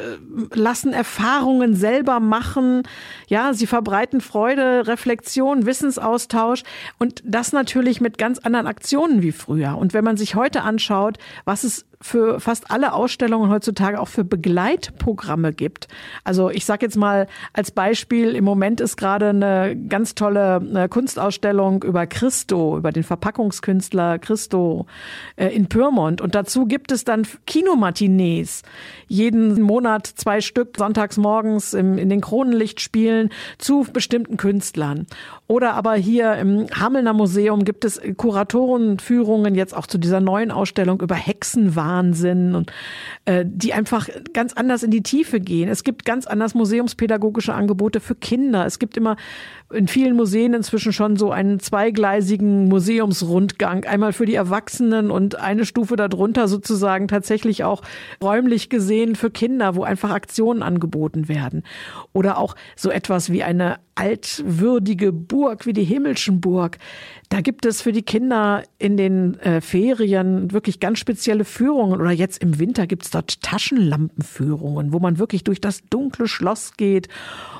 lassen 0.54 0.92
Erfahrungen 0.92 1.74
selber 1.74 2.20
machen, 2.20 2.84
ja, 3.26 3.52
sie 3.52 3.66
verbreiten 3.66 4.20
Freude, 4.20 4.86
Reflexion, 4.86 5.66
Wissensaustausch 5.66 6.62
und 6.98 7.20
das 7.24 7.52
natürlich 7.52 8.00
mit 8.00 8.16
ganz 8.16 8.38
anderen 8.38 8.68
Aktionen 8.68 9.22
wie 9.22 9.32
früher. 9.32 9.76
Und 9.76 9.92
wenn 9.92 10.04
man 10.04 10.16
sich 10.16 10.36
heute 10.36 10.62
anschaut, 10.62 11.18
was 11.44 11.64
es 11.64 11.84
für 12.00 12.40
fast 12.40 12.70
alle 12.70 12.92
Ausstellungen 12.92 13.50
heutzutage 13.50 14.00
auch 14.00 14.08
für 14.08 14.24
Begleitprogramme 14.24 15.52
gibt. 15.52 15.88
Also 16.24 16.50
ich 16.50 16.64
sage 16.64 16.86
jetzt 16.86 16.96
mal 16.96 17.26
als 17.52 17.70
Beispiel, 17.70 18.36
im 18.36 18.44
Moment 18.44 18.80
ist 18.80 18.96
gerade 18.96 19.30
eine 19.30 19.76
ganz 19.88 20.14
tolle 20.14 20.27
äh, 20.36 20.88
Kunstausstellung 20.88 21.82
über 21.82 22.06
Christo, 22.06 22.76
über 22.76 22.92
den 22.92 23.02
Verpackungskünstler 23.02 24.18
Christo 24.18 24.86
äh, 25.36 25.48
in 25.48 25.68
Pyrmont. 25.68 26.20
Und 26.20 26.34
dazu 26.34 26.66
gibt 26.66 26.92
es 26.92 27.04
dann 27.04 27.26
Kinomatinees. 27.46 28.62
Jeden 29.06 29.60
Monat 29.62 30.06
zwei 30.06 30.40
Stück 30.40 30.76
sonntags 30.76 31.16
morgens 31.16 31.74
im, 31.74 31.98
in 31.98 32.08
den 32.08 32.20
Kronenlichtspielen 32.20 33.30
zu 33.58 33.86
bestimmten 33.92 34.36
Künstlern. 34.36 35.06
Oder 35.46 35.74
aber 35.74 35.94
hier 35.94 36.34
im 36.34 36.66
Hamelner 36.78 37.14
Museum 37.14 37.64
gibt 37.64 37.86
es 37.86 38.00
Kuratorenführungen 38.16 39.54
jetzt 39.54 39.74
auch 39.74 39.86
zu 39.86 39.96
dieser 39.96 40.20
neuen 40.20 40.50
Ausstellung 40.50 41.00
über 41.00 41.14
Hexenwahnsinn 41.14 42.54
und 42.54 42.70
äh, 43.24 43.44
die 43.46 43.72
einfach 43.72 44.08
ganz 44.34 44.52
anders 44.52 44.82
in 44.82 44.90
die 44.90 45.02
Tiefe 45.02 45.40
gehen. 45.40 45.70
Es 45.70 45.84
gibt 45.84 46.04
ganz 46.04 46.26
anders 46.26 46.54
museumspädagogische 46.54 47.54
Angebote 47.54 48.00
für 48.00 48.14
Kinder. 48.14 48.66
Es 48.66 48.78
gibt 48.78 48.96
immer 48.98 49.16
in 49.72 49.88
vielen 49.88 50.16
Museen 50.18 50.52
inzwischen 50.52 50.92
schon 50.92 51.16
so 51.16 51.30
einen 51.30 51.60
zweigleisigen 51.60 52.68
Museumsrundgang. 52.68 53.84
Einmal 53.84 54.12
für 54.12 54.26
die 54.26 54.34
Erwachsenen 54.34 55.10
und 55.10 55.36
eine 55.36 55.64
Stufe 55.64 55.96
darunter 55.96 56.48
sozusagen 56.48 57.08
tatsächlich 57.08 57.64
auch 57.64 57.80
räumlich 58.22 58.68
gesehen 58.68 59.14
für 59.14 59.30
Kinder, 59.30 59.76
wo 59.76 59.84
einfach 59.84 60.10
Aktionen 60.10 60.62
angeboten 60.62 61.28
werden. 61.28 61.62
Oder 62.12 62.36
auch 62.36 62.56
so 62.76 62.90
etwas 62.90 63.32
wie 63.32 63.42
eine 63.42 63.78
altwürdige 63.94 65.12
Burg 65.12 65.66
wie 65.66 65.72
die 65.72 65.84
Himmelschenburg. 65.84 66.78
Da 67.30 67.40
gibt 67.40 67.66
es 67.66 67.82
für 67.82 67.92
die 67.92 68.02
Kinder 68.02 68.62
in 68.78 68.96
den 68.96 69.38
äh, 69.40 69.60
Ferien 69.60 70.52
wirklich 70.52 70.78
ganz 70.78 70.98
spezielle 70.98 71.44
Führungen. 71.44 72.00
Oder 72.00 72.12
jetzt 72.12 72.40
im 72.42 72.58
Winter 72.58 72.86
gibt 72.86 73.04
es 73.04 73.10
dort 73.10 73.42
Taschenlampenführungen, 73.42 74.92
wo 74.92 75.00
man 75.00 75.18
wirklich 75.18 75.42
durch 75.42 75.60
das 75.60 75.82
dunkle 75.90 76.28
Schloss 76.28 76.76
geht 76.76 77.08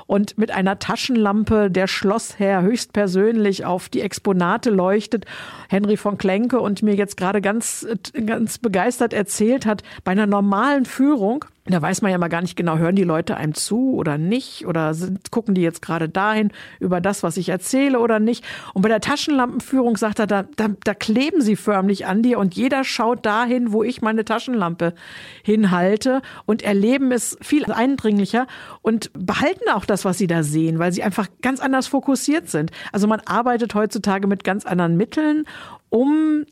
und 0.09 0.39
mit 0.39 0.51
einer 0.51 0.79
Taschenlampe 0.79 1.71
der 1.71 1.87
Schlossherr 1.87 2.48
höchstpersönlich 2.63 3.65
auf 3.65 3.89
die 3.89 4.01
Exponate 4.01 4.71
leuchtet. 4.71 5.25
Henry 5.69 5.97
von 5.97 6.19
Klenke 6.19 6.61
und 6.61 6.83
mir 6.83 6.95
jetzt 6.95 7.17
gerade 7.17 7.41
ganz, 7.41 7.87
ganz 8.27 8.59
begeistert 8.59 9.13
erzählt 9.13 9.67
hat, 9.67 9.83
bei 10.05 10.13
einer 10.13 10.27
normalen 10.27 10.85
Führung 10.85 11.45
da 11.73 11.83
weiß 11.83 12.03
man 12.03 12.11
ja 12.11 12.19
mal 12.19 12.29
gar 12.29 12.41
nicht 12.41 12.57
genau, 12.57 12.79
hören 12.79 12.97
die 12.97 13.05
Leute 13.05 13.37
einem 13.37 13.55
zu 13.55 13.95
oder 13.95 14.19
nicht 14.19 14.67
oder 14.67 14.95
sind, 14.95 15.31
gucken 15.31 15.55
die 15.55 15.61
jetzt 15.61 15.83
gerade 15.83 16.09
dahin 16.09 16.51
über 16.81 17.01
das, 17.01 17.23
was 17.23 17.37
ich 17.37 17.49
erzähle 17.49 18.01
oder 18.01 18.21
nicht. 18.21 18.45
Und 18.75 18.83
bei 18.83 18.89
der 18.89 19.01
Taschenlampenführung 19.01 19.97
sagt 19.97 20.19
er, 20.19 20.27
da, 20.27 20.45
da, 20.57 20.69
da 20.85 20.95
kleben 20.95 21.41
sie 21.41 21.57
förmlich 21.57 22.07
an 22.07 22.23
dir 22.23 22.39
und 22.39 22.55
jeder 22.55 22.85
schaut 22.85 23.27
dahin, 23.27 23.73
wo 23.73 23.83
ich 23.83 24.03
meine 24.03 24.25
Taschenlampe 24.25 24.95
hinhalte 25.43 26.23
und 26.47 26.63
erleben 26.63 27.13
es 27.13 27.37
viel 27.41 27.71
eindringlicher 27.71 28.47
und 28.83 29.11
behalten 29.15 29.69
auch 29.73 29.85
das, 29.85 30.05
was 30.05 30.19
sie 30.19 30.27
da 30.27 30.43
sehen, 30.43 30.79
weil 30.79 30.93
sie 30.93 31.03
einfach 31.03 31.29
ganz 31.43 31.61
anders 31.61 31.87
fokussiert 31.87 32.49
sind. 32.49 32.71
Also 32.93 33.07
man 33.07 33.21
arbeitet 33.21 33.75
heutzutage 33.75 34.27
mit 34.27 34.45
ganz 34.45 34.65
anderen 34.65 34.97
Mitteln 34.97 35.45
um 35.91 36.45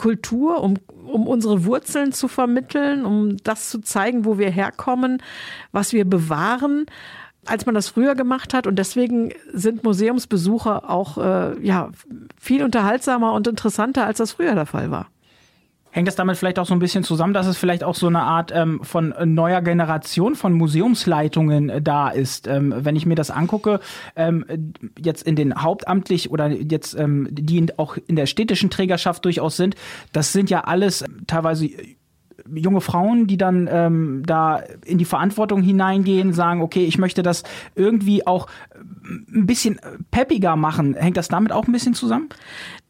Kultur, 0.00 0.62
um, 0.62 0.78
um 1.04 1.26
unsere 1.28 1.66
Wurzeln 1.66 2.12
zu 2.12 2.26
vermitteln, 2.26 3.04
um 3.04 3.36
das 3.44 3.68
zu 3.68 3.82
zeigen, 3.82 4.24
wo 4.24 4.38
wir 4.38 4.50
herkommen, 4.50 5.22
was 5.72 5.92
wir 5.92 6.06
bewahren. 6.08 6.86
als 7.46 7.66
man 7.66 7.74
das 7.74 7.88
früher 7.88 8.14
gemacht 8.14 8.54
hat. 8.54 8.66
Und 8.66 8.76
deswegen 8.76 9.32
sind 9.52 9.82
Museumsbesucher 9.84 10.88
auch 10.88 11.18
äh, 11.18 11.58
ja, 11.66 11.90
viel 12.38 12.62
unterhaltsamer 12.64 13.32
und 13.32 13.46
interessanter, 13.46 14.06
als 14.06 14.18
das 14.18 14.32
früher 14.32 14.54
der 14.54 14.66
Fall 14.66 14.90
war. 14.90 15.08
Hängt 15.92 16.08
das 16.08 16.16
damit 16.16 16.36
vielleicht 16.36 16.58
auch 16.58 16.66
so 16.66 16.74
ein 16.74 16.78
bisschen 16.78 17.02
zusammen, 17.02 17.34
dass 17.34 17.46
es 17.46 17.56
vielleicht 17.56 17.82
auch 17.82 17.94
so 17.94 18.06
eine 18.06 18.22
Art 18.22 18.52
ähm, 18.54 18.80
von 18.82 19.14
neuer 19.24 19.60
Generation 19.60 20.34
von 20.34 20.52
Museumsleitungen 20.52 21.68
äh, 21.68 21.82
da 21.82 22.08
ist? 22.08 22.46
Ähm, 22.46 22.74
wenn 22.76 22.96
ich 22.96 23.06
mir 23.06 23.16
das 23.16 23.30
angucke, 23.30 23.80
ähm, 24.14 24.44
jetzt 24.98 25.22
in 25.22 25.36
den 25.36 25.54
hauptamtlich 25.62 26.30
oder 26.30 26.48
jetzt 26.48 26.98
ähm, 26.98 27.28
die 27.30 27.58
in, 27.58 27.72
auch 27.76 27.96
in 28.06 28.16
der 28.16 28.26
städtischen 28.26 28.70
Trägerschaft 28.70 29.24
durchaus 29.24 29.56
sind, 29.56 29.74
das 30.12 30.32
sind 30.32 30.50
ja 30.50 30.60
alles 30.62 31.04
teilweise 31.26 31.68
junge 32.54 32.80
Frauen, 32.80 33.26
die 33.26 33.36
dann 33.36 33.68
ähm, 33.70 34.22
da 34.26 34.62
in 34.84 34.98
die 34.98 35.04
Verantwortung 35.04 35.62
hineingehen, 35.62 36.32
sagen, 36.32 36.62
okay, 36.62 36.84
ich 36.84 36.98
möchte 36.98 37.22
das 37.22 37.42
irgendwie 37.74 38.26
auch 38.26 38.46
ein 39.04 39.46
bisschen 39.46 39.80
peppiger 40.10 40.56
machen. 40.56 40.94
Hängt 40.94 41.16
das 41.16 41.28
damit 41.28 41.52
auch 41.52 41.66
ein 41.66 41.72
bisschen 41.72 41.94
zusammen? 41.94 42.28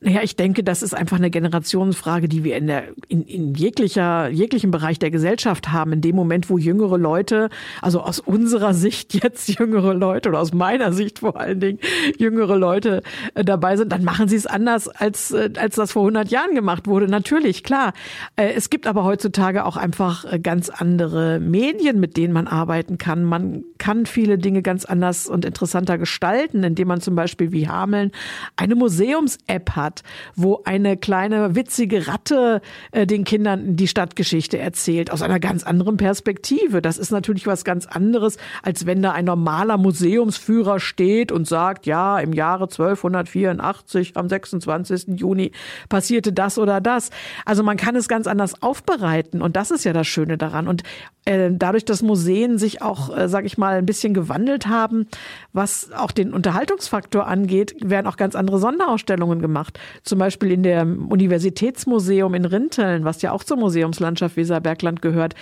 Naja, 0.02 0.22
ich 0.22 0.34
denke, 0.34 0.64
das 0.64 0.82
ist 0.82 0.94
einfach 0.94 1.18
eine 1.18 1.28
Generationsfrage, 1.28 2.26
die 2.26 2.42
wir 2.42 2.56
in, 2.56 2.68
der, 2.68 2.84
in, 3.08 3.22
in 3.22 3.54
jeglicher, 3.54 4.28
jeglichen 4.28 4.70
Bereich 4.70 4.98
der 4.98 5.10
Gesellschaft 5.10 5.72
haben. 5.72 5.92
In 5.92 6.00
dem 6.00 6.16
Moment, 6.16 6.48
wo 6.48 6.56
jüngere 6.56 6.96
Leute, 6.96 7.50
also 7.82 8.00
aus 8.00 8.18
unserer 8.18 8.72
Sicht 8.72 9.12
jetzt 9.22 9.48
jüngere 9.58 9.92
Leute 9.92 10.30
oder 10.30 10.40
aus 10.40 10.54
meiner 10.54 10.94
Sicht 10.94 11.18
vor 11.18 11.38
allen 11.38 11.60
Dingen 11.60 11.80
jüngere 12.18 12.56
Leute 12.56 13.02
äh, 13.34 13.44
dabei 13.44 13.76
sind, 13.76 13.92
dann 13.92 14.02
machen 14.02 14.26
sie 14.26 14.36
es 14.36 14.46
anders, 14.46 14.88
als, 14.88 15.32
äh, 15.32 15.50
als 15.58 15.74
das 15.74 15.92
vor 15.92 16.02
100 16.02 16.30
Jahren 16.30 16.54
gemacht 16.54 16.86
wurde. 16.86 17.06
Natürlich, 17.06 17.62
klar. 17.62 17.92
Äh, 18.36 18.54
es 18.54 18.70
gibt 18.70 18.86
aber 18.86 19.04
heutzutage 19.04 19.66
auch 19.66 19.76
einfach 19.76 20.24
ganz 20.42 20.70
andere 20.70 21.40
Medien, 21.40 22.00
mit 22.00 22.16
denen 22.16 22.32
man 22.32 22.46
arbeiten 22.46 22.96
kann. 22.96 23.22
Man 23.22 23.64
kann 23.76 24.06
viele 24.06 24.38
Dinge 24.38 24.62
ganz 24.62 24.86
anders 24.86 25.26
und 25.26 25.44
interessanter 25.44 25.98
gestalten, 25.98 26.64
indem 26.64 26.88
man 26.88 27.02
zum 27.02 27.16
Beispiel 27.16 27.52
wie 27.52 27.68
Hameln 27.68 28.12
eine 28.56 28.76
Museums-App 28.76 29.76
hat 29.76 29.89
hat, 29.90 30.02
wo 30.36 30.62
eine 30.64 30.96
kleine 30.96 31.54
witzige 31.56 32.06
Ratte 32.06 32.60
äh, 32.92 33.06
den 33.06 33.24
Kindern 33.24 33.76
die 33.76 33.88
Stadtgeschichte 33.88 34.58
erzählt, 34.58 35.10
aus 35.10 35.22
einer 35.22 35.40
ganz 35.40 35.64
anderen 35.64 35.96
Perspektive. 35.96 36.80
Das 36.80 36.96
ist 36.98 37.10
natürlich 37.10 37.46
was 37.46 37.64
ganz 37.64 37.86
anderes, 37.86 38.36
als 38.62 38.86
wenn 38.86 39.02
da 39.02 39.12
ein 39.12 39.24
normaler 39.24 39.78
Museumsführer 39.78 40.78
steht 40.78 41.32
und 41.32 41.46
sagt, 41.46 41.86
ja, 41.86 42.18
im 42.20 42.32
Jahre 42.32 42.64
1284 42.64 44.16
am 44.16 44.28
26. 44.28 45.18
Juni 45.18 45.50
passierte 45.88 46.32
das 46.32 46.58
oder 46.58 46.80
das. 46.80 47.10
Also 47.44 47.62
man 47.62 47.76
kann 47.76 47.96
es 47.96 48.08
ganz 48.08 48.26
anders 48.26 48.62
aufbereiten 48.62 49.42
und 49.42 49.56
das 49.56 49.70
ist 49.70 49.84
ja 49.84 49.92
das 49.92 50.06
Schöne 50.06 50.38
daran. 50.38 50.68
Und 50.68 50.84
äh, 51.24 51.50
dadurch, 51.52 51.84
dass 51.84 52.02
Museen 52.02 52.58
sich 52.58 52.80
auch, 52.80 53.16
äh, 53.16 53.28
sage 53.28 53.46
ich 53.46 53.58
mal, 53.58 53.76
ein 53.76 53.86
bisschen 53.86 54.14
gewandelt 54.14 54.66
haben, 54.66 55.06
was 55.52 55.92
auch 55.92 56.12
den 56.12 56.32
Unterhaltungsfaktor 56.32 57.26
angeht, 57.26 57.74
werden 57.80 58.06
auch 58.06 58.16
ganz 58.16 58.34
andere 58.34 58.58
Sonderausstellungen 58.58 59.40
gemacht. 59.40 59.78
Zum 60.02 60.18
Beispiel 60.18 60.52
in 60.52 60.62
dem 60.62 61.08
Universitätsmuseum 61.08 62.34
in 62.34 62.44
Rinteln, 62.44 63.04
was 63.04 63.22
ja 63.22 63.32
auch 63.32 63.44
zur 63.44 63.56
Museumslandschaft 63.56 64.36
Weserbergland 64.36 65.02
gehört. 65.02 65.34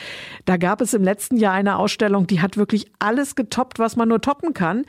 Da 0.45 0.57
gab 0.57 0.81
es 0.81 0.95
im 0.95 1.03
letzten 1.03 1.37
Jahr 1.37 1.55
eine 1.55 1.77
Ausstellung, 1.79 2.27
die 2.27 2.41
hat 2.41 2.57
wirklich 2.57 2.91
alles 2.99 3.35
getoppt, 3.35 3.79
was 3.79 3.97
man 3.97 4.09
nur 4.09 4.21
toppen 4.21 4.55
kann. 4.55 4.85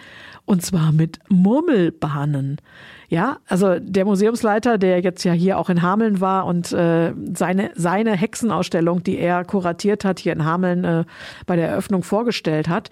Und 0.46 0.64
zwar 0.64 0.92
mit 0.92 1.20
Murmelbahnen. 1.30 2.58
Ja, 3.10 3.38
also 3.48 3.80
der 3.80 4.06
Museumsleiter, 4.06 4.78
der 4.78 5.02
jetzt 5.02 5.24
ja 5.24 5.32
hier 5.32 5.58
auch 5.58 5.70
in 5.70 5.82
Hameln 5.82 6.22
war 6.22 6.46
und 6.46 6.72
äh, 6.72 7.14
seine, 7.34 7.72
seine 7.76 8.16
Hexenausstellung, 8.16 9.04
die 9.04 9.18
er 9.18 9.44
kuratiert 9.46 10.06
hat, 10.06 10.20
hier 10.20 10.34
in 10.34 10.46
Hameln 10.46 10.84
äh, 10.84 11.06
bei 11.48 11.56
der 11.56 11.70
Eröffnung 11.70 12.04
vorgestellt 12.04 12.70
hat, 12.70 12.92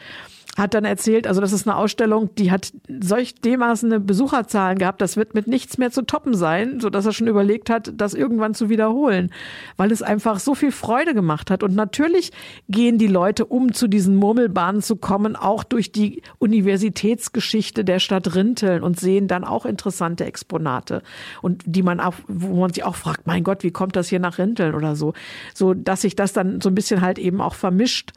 hat 0.58 0.74
dann 0.74 0.86
erzählt, 0.86 1.28
also 1.28 1.40
das 1.40 1.54
ist 1.54 1.68
eine 1.68 1.78
Ausstellung, 1.78 2.34
die 2.36 2.52
hat 2.52 2.74
solch 3.00 3.36
dermaßen 3.36 4.06
Besucherzahlen 4.06 4.80
gehabt, 4.80 5.02
das 5.02 5.16
wird 5.16 5.36
mit 5.36 5.48
nichts 5.48 5.78
mehr 5.78 5.92
zu 5.92 6.02
toppen 6.02 6.34
sein, 6.34 6.80
so 6.80 6.90
dass 6.90 7.06
er 7.06 7.14
schon 7.14 7.28
überlegt 7.28 7.70
hat, 7.70 7.94
das 7.96 8.16
irgendwann 8.16 8.56
zu 8.56 8.68
wiederholen, 8.68 9.32
weil 9.78 9.92
es 9.92 10.02
einfach 10.02 10.40
so 10.40 10.56
viel 10.56 10.72
Freude 10.72 11.14
gemacht 11.14 11.52
hat. 11.52 11.62
Und 11.62 11.76
natürlich 11.76 12.32
gehen 12.70 12.98
die 12.98 13.08
Leute, 13.08 13.46
um 13.46 13.72
zu 13.72 13.88
diesen 13.88 14.16
Murmelbahnen 14.16 14.82
zu 14.82 14.96
kommen, 14.96 15.36
auch 15.36 15.64
durch 15.64 15.92
die 15.92 16.24
Universitätsgeschichte 16.40 17.86
der 17.86 18.00
Stadt 18.00 18.34
Rinteln 18.34 18.82
und 18.82 19.00
sehen 19.00 19.28
dann 19.28 19.44
auch 19.44 19.66
interessante 19.66 20.26
Exponate 20.26 21.04
und 21.44 21.64
die 21.68 21.84
man 21.84 22.00
auch, 22.00 22.16
wo 22.28 22.62
man 22.62 22.74
sich 22.74 22.84
auch 22.84 22.96
fragt, 22.96 23.28
mein 23.28 23.44
Gott, 23.44 23.64
wie 23.64 23.72
kommt 23.72 23.96
das 23.96 24.08
hier 24.08 24.20
nach 24.20 24.40
Rinteln 24.40 24.74
oder 24.74 24.96
so, 24.96 25.14
so 25.54 25.76
dass 25.76 26.02
sich 26.02 26.16
das 26.16 26.34
dann 26.34 26.62
so 26.62 26.70
ein 26.70 26.76
bisschen 26.76 27.02
halt 27.02 27.20
eben 27.20 27.42
auch 27.42 27.54
vermischt. 27.54 28.14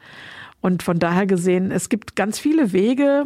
Und 0.61 0.83
von 0.83 0.99
daher 0.99 1.25
gesehen, 1.25 1.71
es 1.71 1.89
gibt 1.89 2.15
ganz 2.15 2.39
viele 2.39 2.71
Wege, 2.71 3.25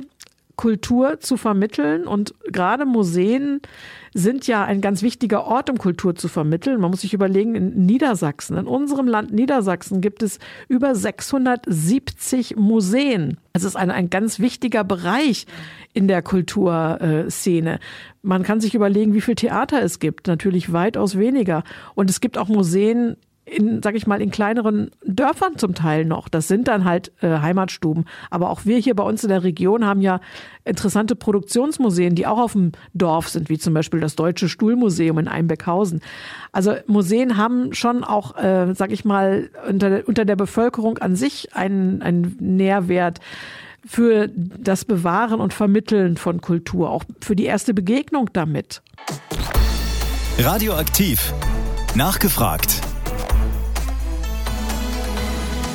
Kultur 0.55 1.19
zu 1.19 1.37
vermitteln 1.37 2.07
und 2.07 2.33
gerade 2.51 2.85
Museen 2.85 3.61
sind 4.13 4.47
ja 4.47 4.63
ein 4.63 4.79
ganz 4.79 5.01
wichtiger 5.01 5.43
Ort, 5.43 5.69
um 5.69 5.77
Kultur 5.77 6.15
zu 6.15 6.29
vermitteln. 6.29 6.79
Man 6.79 6.91
muss 6.91 7.01
sich 7.01 7.13
überlegen, 7.13 7.55
in 7.55 7.85
Niedersachsen, 7.85 8.57
in 8.57 8.65
unserem 8.65 9.07
Land 9.07 9.33
Niedersachsen 9.33 9.99
gibt 9.99 10.23
es 10.23 10.39
über 10.69 10.95
670 10.95 12.55
Museen. 12.55 13.37
Es 13.51 13.65
ist 13.65 13.75
ein, 13.75 13.91
ein 13.91 14.09
ganz 14.09 14.39
wichtiger 14.39 14.85
Bereich 14.85 15.45
in 15.93 16.07
der 16.07 16.21
Kulturszene. 16.21 17.79
Man 18.21 18.43
kann 18.43 18.61
sich 18.61 18.75
überlegen, 18.75 19.13
wie 19.13 19.21
viel 19.21 19.35
Theater 19.35 19.81
es 19.81 19.99
gibt. 19.99 20.27
Natürlich 20.27 20.71
weitaus 20.71 21.17
weniger. 21.17 21.63
Und 21.95 22.09
es 22.09 22.21
gibt 22.21 22.37
auch 22.37 22.47
Museen 22.47 23.17
in, 23.45 23.81
sag 23.83 23.95
ich 23.95 24.07
mal, 24.07 24.21
in 24.21 24.31
kleineren 24.31 24.89
Dörfern 25.05 25.57
zum 25.57 25.75
Teil 25.75 26.03
noch. 26.03 26.27
Das 26.29 26.47
sind 26.47 26.67
dann 26.67 26.83
halt 26.83 27.11
äh, 27.21 27.39
Heimatstuben. 27.39 28.05
Aber 28.31 28.49
auch 28.49 28.65
wir 28.65 28.79
hier 28.79 28.95
bei 28.95 29.03
uns 29.03 29.23
in 29.23 29.29
der 29.29 29.43
Region 29.43 29.85
haben 29.85 30.01
ja 30.01 30.19
interessante 30.63 31.15
Produktionsmuseen, 31.15 32.15
die 32.15 32.25
auch 32.25 32.39
auf 32.39 32.53
dem 32.53 32.71
Dorf 32.93 33.29
sind, 33.29 33.49
wie 33.49 33.59
zum 33.59 33.75
Beispiel 33.75 33.99
das 33.99 34.15
Deutsche 34.15 34.49
Stuhlmuseum 34.49 35.19
in 35.19 35.27
Einbeckhausen. 35.27 36.01
Also 36.51 36.73
Museen 36.87 37.37
haben 37.37 37.73
schon 37.73 38.03
auch, 38.03 38.35
äh, 38.35 38.73
sag 38.73 38.91
ich 38.91 39.05
mal, 39.05 39.49
unter, 39.69 40.01
unter 40.07 40.25
der 40.25 40.35
Bevölkerung 40.35 40.97
an 40.97 41.15
sich 41.15 41.55
einen, 41.55 42.01
einen 42.01 42.35
Nährwert 42.39 43.19
für 43.85 44.27
das 44.27 44.85
Bewahren 44.85 45.39
und 45.39 45.53
Vermitteln 45.53 46.17
von 46.17 46.41
Kultur, 46.41 46.89
auch 46.89 47.03
für 47.21 47.35
die 47.35 47.45
erste 47.45 47.75
Begegnung 47.75 48.31
damit. 48.33 48.81
Radioaktiv. 50.39 51.33
Nachgefragt. 51.95 52.84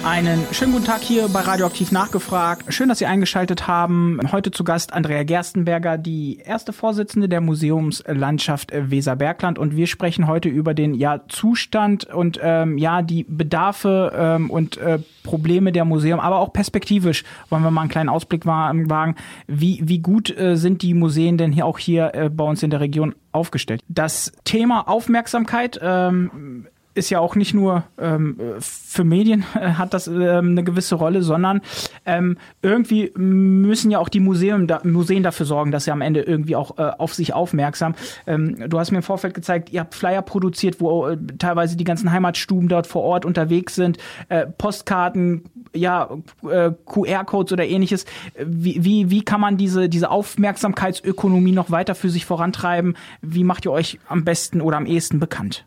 Einen 0.02 0.46
schönen 0.52 0.72
guten 0.72 0.86
Tag 0.86 1.02
hier 1.02 1.28
bei 1.28 1.40
Radioaktiv 1.40 1.92
nachgefragt. 1.92 2.72
Schön, 2.72 2.88
dass 2.88 3.00
Sie 3.00 3.06
eingeschaltet 3.06 3.66
haben. 3.66 4.18
Heute 4.32 4.50
zu 4.50 4.64
Gast 4.64 4.94
Andrea 4.94 5.24
Gerstenberger, 5.24 5.98
die 5.98 6.38
erste 6.38 6.72
Vorsitzende 6.72 7.28
der 7.28 7.42
Museumslandschaft 7.42 8.72
Weserbergland. 8.72 9.58
Und 9.58 9.76
wir 9.76 9.86
sprechen 9.86 10.26
heute 10.26 10.48
über 10.48 10.72
den 10.72 10.94
ja, 10.94 11.20
Zustand 11.28 12.06
und 12.06 12.40
ähm, 12.42 12.78
ja 12.78 13.02
die 13.02 13.24
Bedarfe 13.24 14.12
ähm, 14.16 14.50
und 14.50 14.78
äh, 14.78 15.00
Probleme 15.22 15.70
der 15.70 15.84
Museum, 15.84 16.18
aber 16.18 16.38
auch 16.38 16.54
perspektivisch 16.54 17.22
wollen 17.50 17.62
wir 17.62 17.70
mal 17.70 17.82
einen 17.82 17.90
kleinen 17.90 18.08
Ausblick 18.08 18.46
wagen. 18.46 19.16
Wie, 19.48 19.82
wie 19.84 19.98
gut 19.98 20.34
äh, 20.34 20.56
sind 20.56 20.80
die 20.80 20.94
Museen 20.94 21.36
denn 21.36 21.52
hier 21.52 21.66
auch 21.66 21.78
hier 21.78 22.14
äh, 22.14 22.30
bei 22.30 22.44
uns 22.44 22.62
in 22.62 22.70
der 22.70 22.80
Region 22.80 23.14
aufgestellt? 23.32 23.82
Das 23.88 24.32
Thema 24.44 24.88
Aufmerksamkeit 24.88 25.78
ähm, 25.82 26.66
ist 26.94 27.10
ja 27.10 27.20
auch 27.20 27.36
nicht 27.36 27.54
nur 27.54 27.84
ähm, 27.98 28.36
für 28.58 29.04
Medien 29.04 29.44
äh, 29.54 29.72
hat 29.72 29.94
das 29.94 30.08
ähm, 30.08 30.50
eine 30.50 30.64
gewisse 30.64 30.96
Rolle, 30.96 31.22
sondern 31.22 31.60
ähm, 32.04 32.36
irgendwie 32.62 33.12
müssen 33.16 33.90
ja 33.90 33.98
auch 33.98 34.08
die 34.08 34.20
Museen, 34.20 34.66
da, 34.66 34.80
Museen 34.82 35.22
dafür 35.22 35.46
sorgen, 35.46 35.70
dass 35.70 35.84
sie 35.84 35.92
am 35.92 36.00
Ende 36.00 36.22
irgendwie 36.22 36.56
auch 36.56 36.78
äh, 36.78 36.90
auf 36.98 37.14
sich 37.14 37.32
aufmerksam. 37.32 37.94
Ähm, 38.26 38.68
du 38.68 38.78
hast 38.78 38.90
mir 38.90 38.98
im 38.98 39.02
Vorfeld 39.02 39.34
gezeigt, 39.34 39.70
ihr 39.70 39.80
habt 39.80 39.94
Flyer 39.94 40.22
produziert, 40.22 40.80
wo 40.80 41.06
äh, 41.06 41.16
teilweise 41.38 41.76
die 41.76 41.84
ganzen 41.84 42.10
Heimatstuben 42.10 42.68
dort 42.68 42.86
vor 42.86 43.02
Ort 43.02 43.24
unterwegs 43.24 43.76
sind, 43.76 43.98
äh, 44.28 44.46
Postkarten, 44.46 45.44
ja, 45.72 46.08
äh, 46.48 46.72
QR-Codes 46.86 47.52
oder 47.52 47.66
ähnliches. 47.66 48.04
Wie, 48.44 48.84
wie, 48.84 49.10
wie 49.10 49.22
kann 49.22 49.40
man 49.40 49.56
diese, 49.56 49.88
diese 49.88 50.10
Aufmerksamkeitsökonomie 50.10 51.52
noch 51.52 51.70
weiter 51.70 51.94
für 51.94 52.10
sich 52.10 52.26
vorantreiben? 52.26 52.96
Wie 53.22 53.44
macht 53.44 53.64
ihr 53.64 53.72
euch 53.72 54.00
am 54.08 54.24
besten 54.24 54.60
oder 54.60 54.76
am 54.76 54.86
ehesten 54.86 55.20
bekannt? 55.20 55.64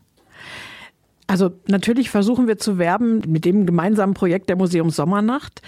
Also 1.26 1.52
natürlich 1.66 2.10
versuchen 2.10 2.46
wir 2.46 2.58
zu 2.58 2.78
werben 2.78 3.22
mit 3.26 3.44
dem 3.44 3.66
gemeinsamen 3.66 4.14
Projekt 4.14 4.48
der 4.48 4.56
Museum 4.56 4.90
Sommernacht. 4.90 5.62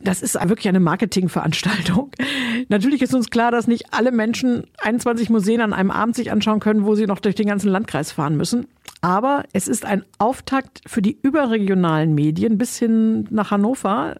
Das 0.00 0.22
ist 0.22 0.34
wirklich 0.34 0.68
eine 0.68 0.80
Marketingveranstaltung. 0.80 2.10
Natürlich 2.68 3.02
ist 3.02 3.14
uns 3.14 3.30
klar, 3.30 3.50
dass 3.50 3.66
nicht 3.66 3.92
alle 3.92 4.12
Menschen 4.12 4.64
21 4.78 5.28
Museen 5.28 5.60
an 5.60 5.72
einem 5.72 5.90
Abend 5.90 6.14
sich 6.14 6.30
anschauen 6.30 6.60
können, 6.60 6.84
wo 6.84 6.94
sie 6.94 7.06
noch 7.06 7.18
durch 7.18 7.34
den 7.34 7.48
ganzen 7.48 7.68
Landkreis 7.68 8.12
fahren 8.12 8.36
müssen. 8.36 8.66
Aber 9.00 9.44
es 9.52 9.66
ist 9.66 9.84
ein 9.84 10.04
Auftakt 10.18 10.82
für 10.86 11.02
die 11.02 11.18
überregionalen 11.20 12.14
Medien 12.14 12.58
bis 12.58 12.78
hin 12.78 13.26
nach 13.30 13.50
Hannover, 13.50 14.16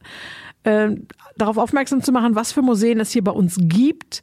äh, 0.65 0.91
darauf 1.37 1.59
aufmerksam 1.59 2.03
zu 2.03 2.11
machen, 2.11 2.35
was 2.35 2.53
für 2.53 2.63
Museen 2.63 2.99
es 2.99 3.13
hier 3.13 3.23
bei 3.23 3.33
uns 3.33 3.57
gibt 3.61 4.23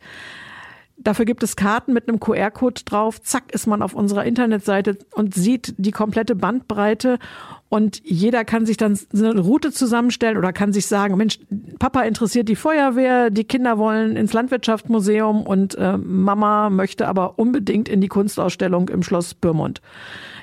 Dafür 0.97 1.25
gibt 1.25 1.43
es 1.43 1.55
Karten 1.55 1.93
mit 1.93 2.07
einem 2.07 2.19
QR-Code 2.19 2.81
drauf. 2.85 3.21
Zack, 3.21 3.53
ist 3.53 3.67
man 3.67 3.81
auf 3.81 3.93
unserer 3.93 4.23
Internetseite 4.23 4.97
und 5.13 5.35
sieht 5.35 5.75
die 5.77 5.91
komplette 5.91 6.35
Bandbreite. 6.35 7.19
Und 7.67 8.01
jeder 8.05 8.45
kann 8.45 8.65
sich 8.65 8.77
dann 8.77 8.97
eine 9.13 9.39
Route 9.39 9.71
zusammenstellen 9.71 10.37
oder 10.37 10.53
kann 10.53 10.71
sich 10.71 10.85
sagen, 10.87 11.17
Mensch, 11.17 11.39
Papa 11.79 12.03
interessiert 12.03 12.47
die 12.47 12.55
Feuerwehr, 12.55 13.29
die 13.29 13.43
Kinder 13.43 13.77
wollen 13.77 14.15
ins 14.15 14.31
Landwirtschaftsmuseum 14.31 15.43
und 15.45 15.75
äh, 15.75 15.97
Mama 15.97 16.69
möchte 16.69 17.07
aber 17.07 17.37
unbedingt 17.37 17.89
in 17.89 17.99
die 17.99 18.07
Kunstausstellung 18.07 18.87
im 18.87 19.03
Schloss 19.03 19.33
Bürmund. 19.33 19.81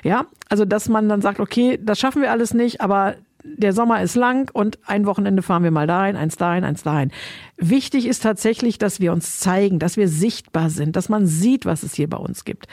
Ja, 0.03 0.27
also 0.49 0.65
dass 0.65 0.87
man 0.87 1.09
dann 1.09 1.21
sagt, 1.21 1.39
okay, 1.39 1.79
das 1.81 1.99
schaffen 1.99 2.21
wir 2.21 2.29
alles 2.29 2.53
nicht, 2.53 2.81
aber 2.81 3.15
der 3.43 3.73
Sommer 3.73 4.01
ist 4.01 4.15
lang 4.15 4.49
und 4.53 4.79
ein 4.85 5.05
Wochenende 5.05 5.41
fahren 5.41 5.63
wir 5.63 5.71
mal 5.71 5.87
dahin, 5.87 6.15
eins 6.15 6.37
dahin, 6.37 6.63
eins 6.63 6.83
dahin. 6.83 7.11
Wichtig 7.57 8.07
ist 8.07 8.23
tatsächlich, 8.23 8.77
dass 8.77 8.99
wir 8.99 9.11
uns 9.11 9.39
zeigen, 9.39 9.79
dass 9.79 9.97
wir 9.97 10.07
sichtbar 10.07 10.69
sind, 10.69 10.95
dass 10.95 11.09
man 11.09 11.27
sieht, 11.27 11.65
was 11.65 11.83
es 11.83 11.93
hier 11.93 12.09
bei 12.09 12.17
uns 12.17 12.45
gibt. 12.45 12.67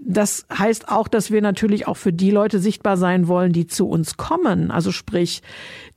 Das 0.00 0.44
heißt 0.52 0.88
auch, 0.88 1.08
dass 1.08 1.30
wir 1.30 1.40
natürlich 1.40 1.86
auch 1.86 1.96
für 1.96 2.12
die 2.12 2.30
Leute 2.30 2.58
sichtbar 2.58 2.96
sein 2.96 3.28
wollen, 3.28 3.52
die 3.52 3.66
zu 3.66 3.88
uns 3.88 4.16
kommen. 4.16 4.70
Also 4.70 4.92
sprich 4.92 5.40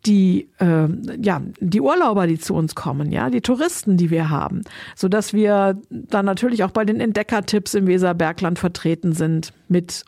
die 0.05 0.49
äh, 0.59 0.87
ja 1.19 1.41
die 1.59 1.81
Urlauber, 1.81 2.27
die 2.27 2.39
zu 2.39 2.53
uns 2.53 2.75
kommen, 2.75 3.11
ja 3.11 3.29
die 3.29 3.41
Touristen, 3.41 3.97
die 3.97 4.09
wir 4.09 4.29
haben, 4.29 4.61
so 4.95 5.09
dass 5.09 5.33
wir 5.33 5.81
dann 5.89 6.25
natürlich 6.25 6.63
auch 6.63 6.71
bei 6.71 6.85
den 6.85 7.01
Entdeckertipps 7.01 7.73
im 7.73 7.87
Weserbergland 7.87 8.59
vertreten 8.59 9.13
sind 9.13 9.51
mit 9.67 10.05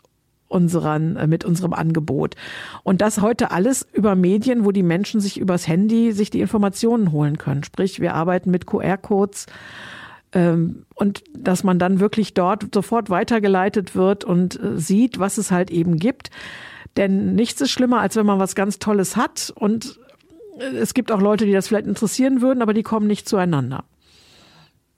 unseren, 0.50 1.16
äh, 1.16 1.26
mit 1.26 1.44
unserem 1.44 1.72
Angebot. 1.72 2.34
Und 2.82 3.00
das 3.00 3.20
heute 3.20 3.50
alles 3.50 3.86
über 3.92 4.14
Medien, 4.14 4.64
wo 4.64 4.72
die 4.72 4.82
Menschen 4.82 5.20
sich 5.20 5.38
übers 5.38 5.68
Handy 5.68 6.12
sich 6.12 6.30
die 6.30 6.40
Informationen 6.40 7.12
holen 7.12 7.38
können. 7.38 7.64
Sprich, 7.64 8.00
wir 8.00 8.14
arbeiten 8.14 8.50
mit 8.50 8.66
QR-Codes 8.66 9.46
ähm, 10.32 10.86
und 10.94 11.22
dass 11.32 11.64
man 11.64 11.78
dann 11.78 12.00
wirklich 12.00 12.34
dort 12.34 12.74
sofort 12.74 13.10
weitergeleitet 13.10 13.94
wird 13.94 14.24
und 14.24 14.60
äh, 14.60 14.78
sieht, 14.78 15.18
was 15.18 15.38
es 15.38 15.50
halt 15.50 15.70
eben 15.70 15.98
gibt. 15.98 16.30
Denn 16.96 17.34
nichts 17.36 17.60
ist 17.60 17.70
schlimmer, 17.70 18.00
als 18.00 18.16
wenn 18.16 18.26
man 18.26 18.40
was 18.40 18.56
ganz 18.56 18.80
Tolles 18.80 19.16
hat 19.16 19.52
und 19.54 19.98
äh, 20.58 20.76
es 20.76 20.94
gibt 20.94 21.12
auch 21.12 21.20
Leute, 21.20 21.46
die 21.46 21.52
das 21.52 21.68
vielleicht 21.68 21.86
interessieren 21.86 22.42
würden, 22.42 22.60
aber 22.60 22.74
die 22.74 22.82
kommen 22.82 23.06
nicht 23.06 23.28
zueinander. 23.28 23.84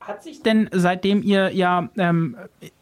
Hat 0.00 0.22
sich 0.22 0.42
denn 0.42 0.68
seitdem 0.72 1.22
ihr 1.22 1.54
ja 1.54 1.90
ähm, 1.96 2.36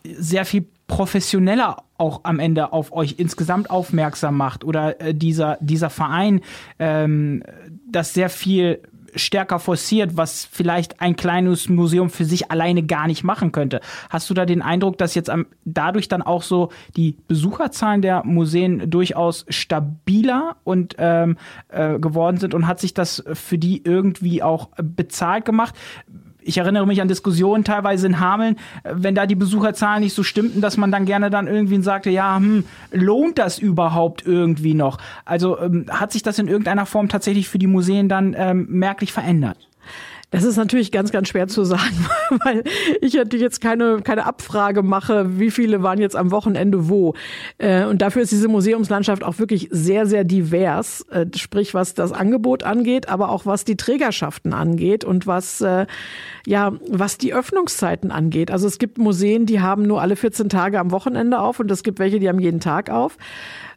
sehr 0.05 0.45
viel 0.45 0.67
professioneller 0.91 1.85
auch 1.99 2.21
am 2.25 2.41
Ende 2.41 2.73
auf 2.73 2.93
euch 2.93 3.15
insgesamt 3.19 3.71
aufmerksam 3.71 4.37
macht 4.37 4.65
oder 4.65 5.01
äh, 5.01 5.15
dieser, 5.15 5.57
dieser 5.61 5.89
Verein 5.89 6.41
ähm, 6.81 7.45
das 7.87 8.13
sehr 8.13 8.29
viel 8.29 8.83
stärker 9.15 9.61
forciert, 9.61 10.17
was 10.17 10.45
vielleicht 10.51 11.01
ein 11.01 11.15
kleines 11.15 11.69
Museum 11.69 12.11
für 12.11 12.25
sich 12.25 12.51
alleine 12.51 12.83
gar 12.83 13.07
nicht 13.07 13.23
machen 13.23 13.53
könnte. 13.53 13.81
Hast 14.09 14.29
du 14.31 14.35
da 14.35 14.47
den 14.47 14.63
Eindruck, 14.63 14.99
dass 14.99 15.15
jetzt 15.15 15.31
am, 15.31 15.47
dadurch 15.65 16.09
dann 16.09 16.23
auch 16.23 16.43
so 16.43 16.71
die 16.97 17.17
Besucherzahlen 17.29 18.03
der 18.03 18.25
Museen 18.25 18.91
durchaus 18.91 19.47
stabiler 19.49 20.57
und 20.65 20.97
ähm, 20.99 21.37
äh, 21.69 22.01
geworden 22.01 22.39
sind 22.39 22.53
und 22.53 22.67
hat 22.67 22.81
sich 22.81 22.95
das 22.95 23.23
für 23.33 23.59
die 23.59 23.85
irgendwie 23.85 24.43
auch 24.43 24.71
bezahlt 24.77 25.45
gemacht? 25.45 25.77
Ich 26.51 26.59
erinnere 26.59 26.87
mich 26.87 27.01
an 27.01 27.07
Diskussionen 27.07 27.63
teilweise 27.63 28.09
in 28.09 28.19
Hameln, 28.19 28.57
wenn 28.83 29.15
da 29.15 29.27
die 29.27 29.37
Besucherzahlen 29.37 30.03
nicht 30.03 30.15
so 30.15 30.25
stimmten, 30.25 30.61
dass 30.61 30.77
man 30.77 30.91
dann 30.91 31.07
gerne 31.07 31.31
dann 31.31 31.47
irgendwie 31.47 31.81
sagte, 31.81 32.11
ja, 32.11 32.37
hm, 32.37 32.65
lohnt 32.91 33.39
das 33.39 33.59
überhaupt 33.61 34.27
irgendwie 34.27 34.75
noch? 34.75 34.99
Also 35.25 35.59
ähm, 35.61 35.87
hat 35.89 36.11
sich 36.11 36.25
das 36.25 36.41
in 36.41 36.49
irgendeiner 36.49 36.87
Form 36.87 37.09
tatsächlich 37.09 37.49
für 37.49 37.59
die 37.59 37.69
Museen 37.69 38.09
dann 38.09 38.35
ähm, 38.37 38.67
merklich 38.69 39.13
verändert? 39.13 39.70
Das 40.31 40.45
ist 40.45 40.57
natürlich 40.57 40.93
ganz, 40.93 41.11
ganz 41.11 41.29
schwer 41.29 41.49
zu 41.49 41.65
sagen, 41.65 42.07
weil 42.45 42.63
ich 43.01 43.15
natürlich 43.15 43.43
jetzt 43.43 43.61
keine, 43.61 44.01
keine 44.03 44.27
Abfrage 44.27 44.83
mache, 44.83 45.39
wie 45.39 45.51
viele 45.51 45.83
waren 45.83 45.99
jetzt 45.99 46.15
am 46.15 46.31
Wochenende 46.31 46.89
wo. 46.89 47.15
Äh, 47.59 47.85
und 47.85 48.01
dafür 48.01 48.23
ist 48.23 48.31
diese 48.31 48.49
Museumslandschaft 48.49 49.25
auch 49.25 49.39
wirklich 49.39 49.69
sehr, 49.73 50.07
sehr 50.07 50.23
divers, 50.25 51.03
äh, 51.11 51.27
sprich 51.37 51.75
was 51.75 51.95
das 51.95 52.13
Angebot 52.13 52.63
angeht, 52.63 53.09
aber 53.09 53.31
auch 53.31 53.45
was 53.45 53.65
die 53.65 53.77
Trägerschaften 53.77 54.53
angeht 54.53 55.05
und 55.05 55.27
was, 55.27 55.61
äh, 55.61 55.87
ja, 56.47 56.73
was 56.89 57.19
die 57.19 57.35
Öffnungszeiten 57.35 58.13
angeht. 58.13 58.53
Also 58.53 58.69
es 58.69 58.79
gibt 58.79 58.99
Museen, 58.99 59.47
die 59.47 59.61
haben 59.61 59.83
nur 59.83 60.01
alle 60.01 60.15
14 60.15 60.49
Tage 60.49 60.79
am 60.79 60.93
Wochenende 60.93 61.41
auf 61.41 61.59
und 61.59 61.71
es 61.71 61.83
gibt 61.83 61.99
welche, 61.99 62.21
die 62.21 62.29
haben 62.29 62.41
jeden 62.41 62.61
Tag 62.61 62.89
auf. 62.89 63.17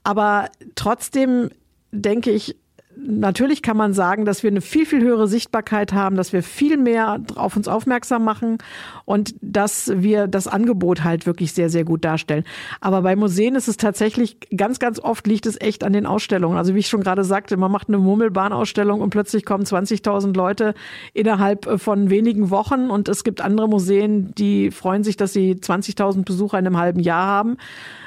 Aber 0.03 0.49
trotzdem 0.75 1.49
denke 1.91 2.31
ich, 2.31 2.57
natürlich 2.97 3.61
kann 3.61 3.77
man 3.77 3.93
sagen, 3.93 4.25
dass 4.25 4.43
wir 4.43 4.49
eine 4.49 4.61
viel, 4.61 4.85
viel 4.85 5.01
höhere 5.01 5.27
Sichtbarkeit 5.27 5.93
haben, 5.93 6.15
dass 6.15 6.33
wir 6.33 6.43
viel 6.43 6.77
mehr 6.77 7.21
auf 7.35 7.55
uns 7.55 7.67
aufmerksam 7.67 8.23
machen 8.23 8.57
und 9.05 9.35
dass 9.41 9.91
wir 9.95 10.27
das 10.27 10.47
Angebot 10.47 11.03
halt 11.03 11.25
wirklich 11.25 11.53
sehr, 11.53 11.69
sehr 11.69 11.83
gut 11.83 12.05
darstellen. 12.05 12.43
Aber 12.81 13.01
bei 13.01 13.15
Museen 13.15 13.55
ist 13.55 13.67
es 13.67 13.77
tatsächlich, 13.77 14.37
ganz, 14.55 14.79
ganz 14.79 14.99
oft 14.99 15.27
liegt 15.27 15.45
es 15.45 15.59
echt 15.59 15.83
an 15.83 15.93
den 15.93 16.05
Ausstellungen. 16.05 16.57
Also 16.57 16.75
wie 16.75 16.79
ich 16.79 16.87
schon 16.87 17.01
gerade 17.01 17.23
sagte, 17.23 17.57
man 17.57 17.71
macht 17.71 17.87
eine 17.87 17.97
Murmelbahnausstellung 17.97 19.01
und 19.01 19.09
plötzlich 19.09 19.45
kommen 19.45 19.63
20.000 19.63 20.35
Leute 20.35 20.73
innerhalb 21.13 21.79
von 21.79 22.09
wenigen 22.09 22.49
Wochen 22.49 22.89
und 22.89 23.09
es 23.09 23.23
gibt 23.23 23.41
andere 23.41 23.67
Museen, 23.67 24.33
die 24.35 24.71
freuen 24.71 25.03
sich, 25.03 25.17
dass 25.17 25.33
sie 25.33 25.55
20.000 25.55 26.25
Besucher 26.25 26.59
in 26.59 26.67
einem 26.67 26.77
halben 26.77 26.99
Jahr 26.99 27.25
haben. 27.25 27.57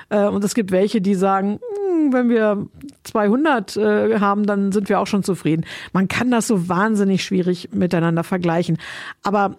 Äh, 0.09 0.27
und 0.27 0.45
es 0.45 0.55
gibt 0.55 0.71
welche, 0.71 1.01
die 1.01 1.15
sagen, 1.15 1.61
hm, 1.91 2.13
wenn 2.13 2.29
wir 2.29 2.67
200 3.05 3.77
äh, 3.77 4.19
haben, 4.21 4.47
dann 4.47 4.73
sind 4.73 4.89
wir 4.89 5.01
auch 5.01 5.07
schon 5.07 5.23
zufrieden. 5.23 5.65
Man 5.93 6.09
kann 6.09 6.31
das 6.31 6.47
so 6.47 6.69
wahnsinnig 6.69 7.25
schwierig 7.25 7.71
miteinander 7.73 8.25
vergleichen. 8.25 8.79
Aber 9.23 9.57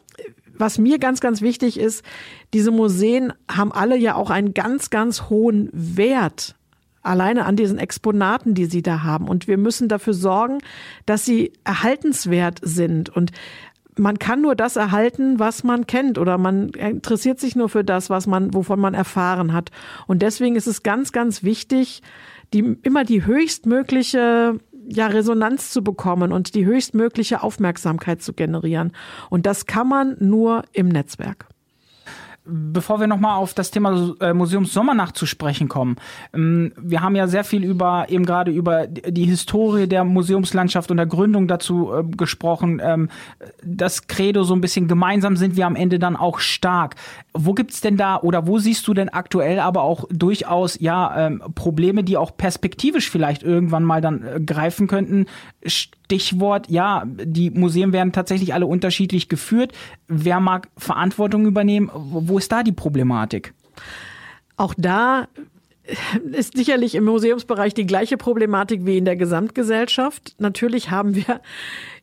was 0.57 0.77
mir 0.77 0.99
ganz, 0.99 1.19
ganz 1.19 1.41
wichtig 1.41 1.79
ist, 1.79 2.03
diese 2.53 2.71
Museen 2.71 3.33
haben 3.49 3.71
alle 3.71 3.97
ja 3.97 4.15
auch 4.15 4.29
einen 4.29 4.53
ganz, 4.53 4.89
ganz 4.89 5.29
hohen 5.29 5.69
Wert 5.71 6.55
alleine 7.03 7.45
an 7.45 7.55
diesen 7.55 7.77
Exponaten, 7.77 8.53
die 8.53 8.65
sie 8.65 8.81
da 8.81 9.03
haben. 9.03 9.29
Und 9.29 9.47
wir 9.47 9.57
müssen 9.57 9.87
dafür 9.87 10.13
sorgen, 10.13 10.59
dass 11.05 11.25
sie 11.25 11.53
erhaltenswert 11.63 12.59
sind. 12.61 13.09
Und 13.09 13.31
man 13.97 14.19
kann 14.19 14.41
nur 14.41 14.55
das 14.55 14.75
erhalten, 14.75 15.39
was 15.39 15.63
man 15.63 15.87
kennt 15.87 16.17
oder 16.17 16.37
man 16.37 16.69
interessiert 16.69 17.39
sich 17.39 17.55
nur 17.55 17.69
für 17.69 17.83
das, 17.83 18.09
was 18.09 18.27
man, 18.27 18.53
wovon 18.53 18.79
man 18.79 18.93
erfahren 18.93 19.53
hat. 19.53 19.71
Und 20.07 20.21
deswegen 20.21 20.55
ist 20.55 20.67
es 20.67 20.83
ganz, 20.83 21.11
ganz 21.11 21.43
wichtig, 21.43 22.01
die, 22.53 22.77
immer 22.83 23.03
die 23.03 23.25
höchstmögliche 23.25 24.59
ja, 24.89 25.07
Resonanz 25.07 25.71
zu 25.71 25.83
bekommen 25.83 26.31
und 26.31 26.55
die 26.55 26.65
höchstmögliche 26.65 27.43
Aufmerksamkeit 27.43 28.21
zu 28.21 28.33
generieren. 28.33 28.93
Und 29.29 29.45
das 29.45 29.65
kann 29.65 29.87
man 29.87 30.15
nur 30.19 30.63
im 30.71 30.87
Netzwerk 30.87 31.47
bevor 32.47 32.99
wir 32.99 33.07
nochmal 33.07 33.37
auf 33.37 33.53
das 33.53 33.71
Thema 33.71 34.15
äh, 34.19 34.33
Museums 34.33 34.73
Sommernacht 34.73 35.17
zu 35.17 35.25
sprechen 35.25 35.67
kommen. 35.67 35.97
Ähm, 36.33 36.73
wir 36.77 37.01
haben 37.01 37.15
ja 37.15 37.27
sehr 37.27 37.43
viel 37.43 37.63
über, 37.63 38.05
eben 38.09 38.25
gerade 38.25 38.51
über 38.51 38.87
die 38.87 39.25
Historie 39.25 39.87
der 39.87 40.03
Museumslandschaft 40.03 40.91
und 40.91 40.97
der 40.97 41.05
Gründung 41.05 41.47
dazu 41.47 41.91
äh, 41.93 42.03
gesprochen. 42.03 42.81
Ähm, 42.83 43.09
das 43.63 44.07
Credo 44.07 44.43
so 44.43 44.53
ein 44.53 44.61
bisschen 44.61 44.87
gemeinsam 44.87 45.35
sind 45.35 45.55
wir 45.57 45.65
am 45.65 45.75
Ende 45.75 45.99
dann 45.99 46.15
auch 46.15 46.39
stark. 46.39 46.95
Wo 47.33 47.53
gibt's 47.53 47.81
denn 47.81 47.97
da 47.97 48.17
oder 48.17 48.47
wo 48.47 48.59
siehst 48.59 48.87
du 48.87 48.93
denn 48.93 49.09
aktuell 49.09 49.59
aber 49.59 49.81
auch 49.81 50.05
durchaus, 50.09 50.79
ja, 50.79 51.27
ähm, 51.27 51.43
Probleme, 51.55 52.03
die 52.03 52.17
auch 52.17 52.35
perspektivisch 52.35 53.09
vielleicht 53.09 53.43
irgendwann 53.43 53.83
mal 53.83 54.01
dann 54.01 54.23
äh, 54.23 54.39
greifen 54.39 54.87
könnten? 54.87 55.25
Stichwort, 55.65 56.69
ja, 56.69 57.03
die 57.05 57.51
Museen 57.51 57.91
werden 57.91 58.13
tatsächlich 58.13 58.53
alle 58.53 58.65
unterschiedlich 58.65 59.27
geführt. 59.27 59.73
Wer 60.07 60.39
mag 60.39 60.69
Verantwortung 60.77 61.45
übernehmen? 61.45 61.91
Wo 61.93 62.36
ist 62.37 62.51
da 62.51 62.63
die 62.63 62.71
Problematik? 62.71 63.53
Auch 64.55 64.73
da 64.77 65.27
ist 66.31 66.57
sicherlich 66.57 66.95
im 66.95 67.05
Museumsbereich 67.05 67.73
die 67.73 67.85
gleiche 67.85 68.17
Problematik 68.17 68.85
wie 68.85 68.97
in 68.97 69.05
der 69.05 69.15
Gesamtgesellschaft. 69.15 70.35
Natürlich 70.39 70.91
haben 70.91 71.15
wir 71.15 71.41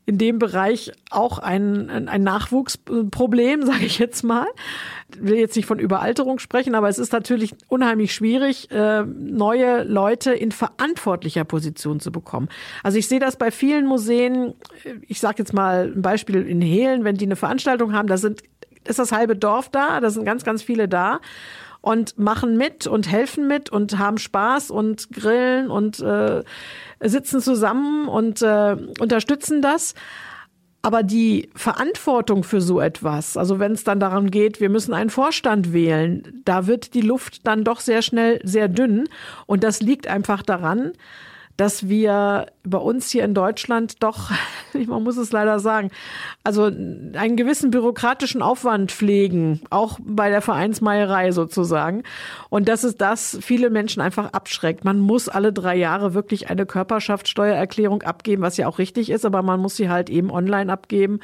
in 0.07 0.19
dem 0.19 0.39
Bereich 0.39 0.93
auch 1.11 1.39
ein, 1.39 2.09
ein 2.09 2.23
Nachwuchsproblem, 2.23 3.63
sage 3.65 3.87
ich 3.87 3.99
jetzt 3.99 4.23
mal. 4.23 4.47
Ich 5.15 5.23
will 5.23 5.37
jetzt 5.37 5.57
nicht 5.57 5.67
von 5.67 5.79
Überalterung 5.79 6.39
sprechen, 6.39 6.75
aber 6.75 6.89
es 6.89 6.99
ist 6.99 7.13
natürlich 7.13 7.55
unheimlich 7.69 8.15
schwierig, 8.15 8.71
äh, 8.71 9.03
neue 9.05 9.83
Leute 9.85 10.33
in 10.33 10.53
verantwortlicher 10.53 11.45
Position 11.45 12.01
zu 12.01 12.13
bekommen. 12.13 12.49
Also 12.83 12.99
ich 12.99 13.09
sehe 13.09 13.21
das 13.21 13.37
bei 13.37 13.51
vielen 13.51 13.87
Museen, 13.87 14.55
ich 15.07 15.21
sage 15.21 15.37
jetzt 15.39 15.55
mal 15.55 15.93
ein 15.95 16.03
Beispiel 16.03 16.47
in 16.47 16.61
Hehlen, 16.61 17.05
wenn 17.05 17.17
die 17.17 17.25
eine 17.25 17.37
Veranstaltung 17.37 17.95
haben, 17.95 18.09
da 18.09 18.19
sind 18.19 18.43
ist 18.87 18.99
das 18.99 19.13
halbe 19.13 19.37
Dorf 19.37 19.69
da, 19.69 20.01
da 20.01 20.11
sind 20.11 20.25
ganz, 20.25 20.45
ganz 20.45 20.63
viele 20.63 20.89
da 20.89 21.21
und 21.85 22.19
machen 22.19 22.57
mit 22.57 22.87
und 22.87 23.11
helfen 23.11 23.47
mit 23.47 23.69
und 23.71 23.99
haben 23.99 24.17
Spaß 24.17 24.71
und 24.71 25.13
grillen 25.13 25.71
und 25.71 26.01
äh, 26.01 26.43
sitzen 27.01 27.43
zusammen 27.43 28.09
und 28.09 28.41
äh, 28.41 28.77
unterstützen 29.01 29.61
das. 29.61 29.95
Aber 30.81 31.03
die 31.03 31.51
Verantwortung 31.55 32.43
für 32.43 32.63
so 32.63 32.81
etwas, 32.81 33.37
also 33.37 33.59
wenn 33.59 33.73
es 33.73 33.85
dann 33.85 34.01
darum 34.01 34.31
geht, 34.31 34.61
wir 34.61 34.71
müssen 34.71 34.95
einen 34.95 35.11
Vorstand 35.11 35.73
wählen, 35.73 36.43
da 36.45 36.67
wird 36.67 36.95
die 36.95 37.01
Luft 37.01 37.47
dann 37.47 37.65
doch 37.65 37.81
sehr 37.81 38.01
schnell 38.01 38.41
sehr 38.45 38.69
dünn. 38.69 39.09
Und 39.47 39.63
das 39.63 39.81
liegt 39.81 40.07
einfach 40.07 40.43
daran, 40.43 40.93
dass 41.57 41.89
wir 41.89 42.47
bei 42.65 42.79
uns 42.79 43.11
hier 43.11 43.25
in 43.25 43.35
Deutschland 43.35 44.03
doch, 44.03 44.31
man 44.73 45.03
muss 45.03 45.17
es 45.17 45.31
leider 45.31 45.61
sagen, 45.61 45.91
also 46.43 46.65
einen 46.65 47.37
gewissen 47.37 47.71
bürokratischen 47.71 48.43
Aufwand 48.43 48.91
pflegen, 48.91 49.61
auch 49.71 49.99
bei 50.03 50.31
der 50.31 50.43
Vereinsmeierei 50.43 51.31
sozusagen. 51.31 52.03
Und 52.51 52.69
dass 52.69 52.83
es 52.85 52.97
das 52.97 53.39
viele 53.41 53.71
Menschen 53.71 54.01
einfach 54.03 54.33
abschreckt. 54.33 54.85
Man 54.85 54.99
muss 54.99 55.29
alle 55.29 55.53
drei 55.53 55.77
Jahre 55.77 56.15
wirklich 56.15 56.51
eine 56.51 56.67
Körperschaftssteuererklärung 56.67 58.03
abgeben, 58.03 58.43
was 58.43 58.57
ja 58.57 58.67
auch 58.67 58.79
richtig 58.79 59.11
ist, 59.11 59.25
aber 59.25 59.43
man 59.43 59.61
muss 59.61 59.77
sie 59.77 59.89
halt 59.89 60.11
eben 60.11 60.31
online 60.31 60.73
abgeben. 60.73 61.21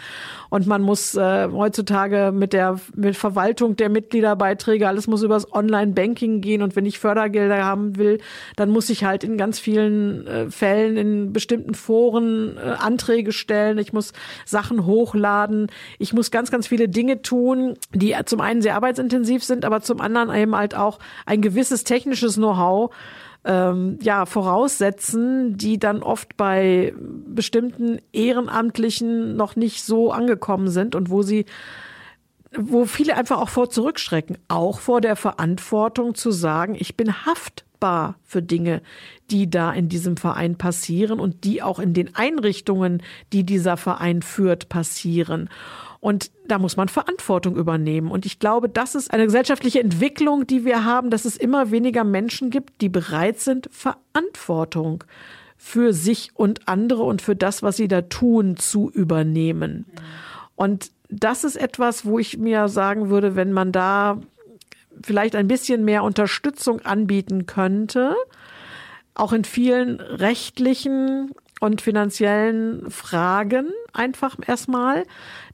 Und 0.49 0.67
man 0.67 0.83
muss 0.83 1.15
äh, 1.15 1.49
heutzutage 1.51 2.33
mit 2.33 2.53
der 2.53 2.79
mit 2.95 3.17
Verwaltung 3.17 3.77
der 3.77 3.89
Mitgliederbeiträge, 3.89 4.87
alles 4.87 5.07
muss 5.07 5.23
übers 5.23 5.53
Online-Banking 5.53 6.41
gehen. 6.41 6.63
Und 6.63 6.77
wenn 6.77 6.87
ich 6.87 6.99
Fördergelder 6.99 7.65
haben 7.65 7.97
will, 7.97 8.19
dann 8.57 8.71
muss 8.71 8.91
ich 8.91 9.05
halt 9.05 9.25
in 9.25 9.37
ganz 9.37 9.59
vielen 9.59 10.20
äh, 10.27 10.51
Fällen 10.51 10.97
in 10.97 11.33
bestimmten 11.33 11.75
Foren 11.75 12.57
äh, 12.57 12.61
Anträge 12.61 13.33
stellen. 13.33 13.79
Ich 13.79 13.93
muss 13.93 14.13
Sachen 14.45 14.87
hochladen. 14.87 15.69
Ich 15.99 16.13
muss 16.13 16.31
ganz, 16.31 16.51
ganz 16.51 16.67
viele 16.67 16.89
Dinge 16.89 17.23
tun, 17.23 17.75
die 17.95 18.15
zum 18.25 18.41
einen 18.41 18.63
sehr 18.63 18.77
arbeitsintensiv 18.77 19.45
sind, 19.45 19.65
aber 19.65 19.81
zum 19.81 20.01
anderen 20.01 20.35
eben 20.35 20.57
halt 20.57 20.75
auch 20.75 20.99
ein 21.27 21.41
gewisses 21.41 21.85
technisches 21.85 22.35
Know-how 22.35 22.91
ähm, 23.45 23.99
ja, 24.03 24.27
voraussetzen, 24.27 25.57
die 25.57 25.79
dann 25.79 26.03
oft 26.03 26.37
bei 26.37 26.95
bestimmten 26.99 27.99
Ehrenamtlichen 28.13 29.37
noch 29.37 29.57
nicht 29.57 29.83
so 29.83 30.13
angekommen 30.13 30.69
sind 30.69 30.95
und 30.95 31.11
wo 31.11 31.23
sie 31.23 31.47
wo 32.53 32.85
viele 32.85 33.17
einfach 33.17 33.41
auch 33.41 33.49
vor 33.49 33.71
zurückschrecken, 33.71 34.37
auch 34.49 34.81
vor 34.81 35.01
der 35.01 35.15
Verantwortung 35.15 36.15
zu 36.17 36.33
sagen, 36.33 36.75
ich 36.77 36.97
bin 36.97 37.25
haftbar 37.81 38.17
für 38.25 38.43
Dinge, 38.43 38.83
die 39.31 39.49
da 39.49 39.73
in 39.73 39.89
diesem 39.89 40.17
Verein 40.17 40.57
passieren 40.57 41.21
und 41.21 41.45
die 41.45 41.63
auch 41.63 41.79
in 41.79 41.95
den 41.95 42.15
Einrichtungen, 42.15 43.03
die 43.33 43.45
dieser 43.45 43.77
Verein 43.77 44.23
führt, 44.23 44.69
passieren. 44.69 45.49
Und 46.01 46.31
da 46.47 46.59
muss 46.59 46.77
man 46.77 46.89
Verantwortung 46.89 47.57
übernehmen. 47.57 48.11
Und 48.11 48.25
ich 48.25 48.39
glaube, 48.39 48.69
das 48.69 48.95
ist 48.95 49.13
eine 49.13 49.27
gesellschaftliche 49.27 49.81
Entwicklung, 49.81 50.47
die 50.47 50.65
wir 50.65 50.85
haben, 50.85 51.11
dass 51.11 51.25
es 51.25 51.37
immer 51.37 51.71
weniger 51.71 52.05
Menschen 52.05 52.51
gibt, 52.51 52.81
die 52.81 52.89
bereit 52.89 53.39
sind, 53.39 53.69
Verantwortung 53.71 55.05
für 55.57 55.93
sich 55.93 56.31
und 56.35 56.69
andere 56.69 57.03
und 57.03 57.21
für 57.21 57.37
das, 57.37 57.63
was 57.63 57.77
sie 57.77 57.89
da 57.89 58.03
tun, 58.03 58.57
zu 58.57 58.91
übernehmen. 58.91 59.85
Und 60.57 60.91
das 61.11 61.45
ist 61.45 61.57
etwas, 61.57 62.07
wo 62.07 62.19
ich 62.19 62.39
mir 62.39 62.69
sagen 62.69 63.11
würde, 63.11 63.37
wenn 63.37 63.53
man 63.53 63.73
da 63.73 64.19
vielleicht 65.03 65.37
ein 65.37 65.49
bisschen 65.49 65.85
mehr 65.85 66.05
Unterstützung 66.05 66.81
anbieten 66.81 67.47
könnte, 67.47 68.15
auch 69.15 69.33
in 69.33 69.45
vielen 69.45 70.01
rechtlichen 70.01 71.33
und 71.61 71.81
finanziellen 71.83 72.91
Fragen 72.91 73.71
einfach 73.93 74.37
erstmal, 74.47 75.05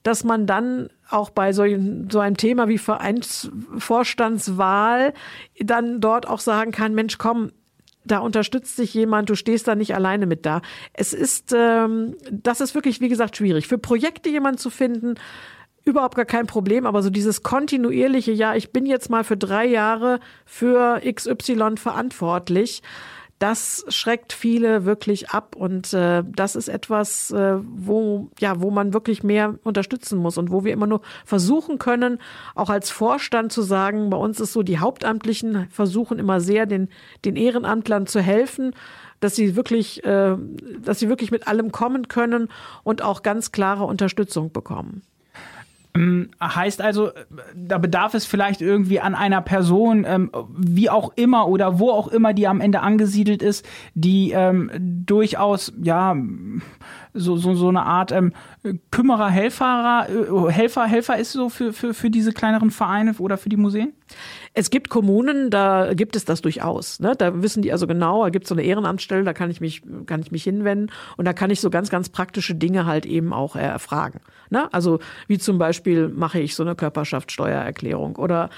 dass 0.03 0.25
man 0.25 0.47
dann 0.47 0.89
auch 1.11 1.31
bei 1.31 1.53
so, 1.53 1.65
so 2.11 2.21
einem 2.21 2.37
Thema 2.37 2.69
wie 2.69 2.77
Vereinsvorstandswahl 2.79 5.15
dann 5.59 6.01
dort 6.01 6.29
auch 6.29 6.41
sagen 6.41 6.71
kann, 6.71 6.95
Mensch, 6.95 7.19
komm, 7.19 7.51
da 8.05 8.19
unterstützt 8.19 8.77
sich 8.77 8.95
jemand, 8.95 9.29
du 9.31 9.35
stehst 9.35 9.67
da 9.67 9.75
nicht 9.75 9.95
alleine 9.95 10.27
mit 10.27 10.47
da. 10.47 10.63
Es 10.93 11.13
ist, 11.13 11.53
ähm, 11.57 12.15
das 12.31 12.61
ist 12.61 12.77
wirklich, 12.77 13.01
wie 13.01 13.09
gesagt, 13.09 13.37
schwierig. 13.37 13.67
Für 13.67 13.79
Projekte 13.79 14.29
jemanden 14.29 14.59
zu 14.59 14.71
finden, 14.71 15.17
überhaupt 15.87 16.17
gar 16.17 16.25
kein 16.25 16.47
Problem, 16.47 16.85
aber 16.85 17.03
so 17.03 17.11
dieses 17.11 17.43
kontinuierliche, 17.43 18.33
ja, 18.33 18.55
ich 18.55 18.73
bin 18.73 18.87
jetzt 18.87 19.09
mal 19.09 19.25
für 19.25 19.37
drei 19.37 19.67
Jahre 19.67 20.21
für 20.45 21.01
XY 21.01 21.77
verantwortlich 21.77 22.83
das 23.39 23.85
schreckt 23.89 24.33
viele 24.33 24.87
wirklich 24.87 25.31
ab 25.31 25.57
und 25.57 25.93
äh, 25.93 26.25
das 26.27 26.57
ist 26.57 26.69
etwas, 26.69 27.31
äh, 27.33 27.59
wo 27.61 28.31
ja, 28.39 28.61
wo 28.63 28.71
man 28.71 28.95
wirklich 28.95 29.23
mehr 29.23 29.59
unterstützen 29.63 30.19
muss 30.19 30.39
und 30.39 30.51
wo 30.51 30.65
wir 30.65 30.73
immer 30.73 30.87
nur 30.87 31.03
versuchen 31.25 31.79
können, 31.79 32.19
auch 32.55 32.71
als 32.71 32.91
Vorstand 32.91 33.53
zu 33.53 33.61
sagen, 33.61 34.09
bei 34.09 34.17
uns 34.17 34.41
ist 34.41 34.55
so, 34.55 34.63
die 34.63 34.79
Hauptamtlichen 34.79 35.69
versuchen 35.71 36.19
immer 36.19 36.41
sehr 36.41 36.65
den 36.65 36.89
den 37.25 37.37
Ehrenamtlern 37.37 38.07
zu 38.07 38.21
helfen 38.21 38.75
dass 39.19 39.35
sie 39.35 39.57
wirklich, 39.57 40.05
äh, 40.05 40.37
dass 40.79 40.99
sie 40.99 41.09
wirklich 41.09 41.31
mit 41.31 41.49
allem 41.49 41.73
kommen 41.73 42.09
können 42.09 42.49
und 42.85 43.01
auch 43.01 43.23
ganz 43.23 43.51
klare 43.51 43.85
Unterstützung 43.85 44.53
bekommen. 44.53 45.03
Ähm, 45.97 46.31
heißt 46.43 46.81
also, 46.81 47.11
da 47.55 47.79
bedarf 47.79 48.15
es 48.15 48.27
vielleicht 48.27 48.61
irgendwie 48.61 49.01
an 49.01 49.15
einer 49.15 49.41
Person, 49.41 50.05
ähm, 50.07 50.31
wie 50.57 50.91
auch 50.91 51.13
immer 51.17 51.49
oder 51.49 51.79
wo 51.79 51.91
auch 51.91 52.09
immer 52.09 52.35
die 52.35 52.47
am 52.47 52.61
Ende 52.61 52.81
angesiedelt 52.81 53.43
ist, 53.43 53.67
die 53.95 54.33
ähm, 54.33 54.71
durchaus, 55.07 55.73
ja, 55.83 56.17
so, 57.15 57.37
so, 57.37 57.55
so 57.55 57.69
eine 57.69 57.83
Art 57.83 58.13
ähm, 58.13 58.33
Kümmerer, 58.91 59.31
Helferer, 59.31 60.07
äh, 60.09 60.53
Helfer, 60.53 60.85
Helfer 60.87 61.17
ist 61.17 61.33
so 61.33 61.49
für, 61.49 61.73
für, 61.73 61.95
für 61.95 62.11
diese 62.11 62.33
kleineren 62.33 62.71
Vereine 62.71 63.15
oder 63.19 63.39
für 63.39 63.49
die 63.49 63.57
Museen? 63.57 63.93
Es 64.55 64.71
gibt 64.71 64.89
Kommunen, 64.89 65.51
da 65.51 65.95
gibt 65.95 66.17
es 66.17 66.25
das 66.25 66.43
durchaus. 66.43 67.01
Ne? 67.01 67.15
Da 67.17 67.43
wissen 67.43 67.63
die 67.63 67.73
also 67.73 67.87
genau, 67.87 68.25
da 68.25 68.31
gibt 68.31 68.45
es 68.45 68.49
so 68.49 68.55
eine 68.55 68.63
Ehrenamtsstelle, 68.63 69.25
da 69.25 69.33
kann 69.33 69.51
ich 69.51 69.61
mich, 69.61 69.83
kann 70.07 70.21
ich 70.21 70.31
mich 70.31 70.45
hinwenden 70.45 70.93
und 71.17 71.25
da 71.25 71.33
kann 71.33 71.51
ich 71.51 71.61
so 71.61 71.71
ganz, 71.71 71.91
ganz 71.91 72.09
praktische 72.09 72.55
Dinge 72.55 72.87
halt 72.87 73.07
eben 73.07 73.33
auch 73.33 73.57
erfragen. 73.57 74.21
Ne? 74.51 74.73
Also 74.73 75.01
wie 75.27 75.39
zum 75.39 75.59
Beispiel 75.59 76.09
mache 76.09 76.39
ich 76.41 76.55
so 76.55 76.63
eine 76.63 76.75
Körperschaftssteuererklärung 76.75 78.17
oder 78.17 78.49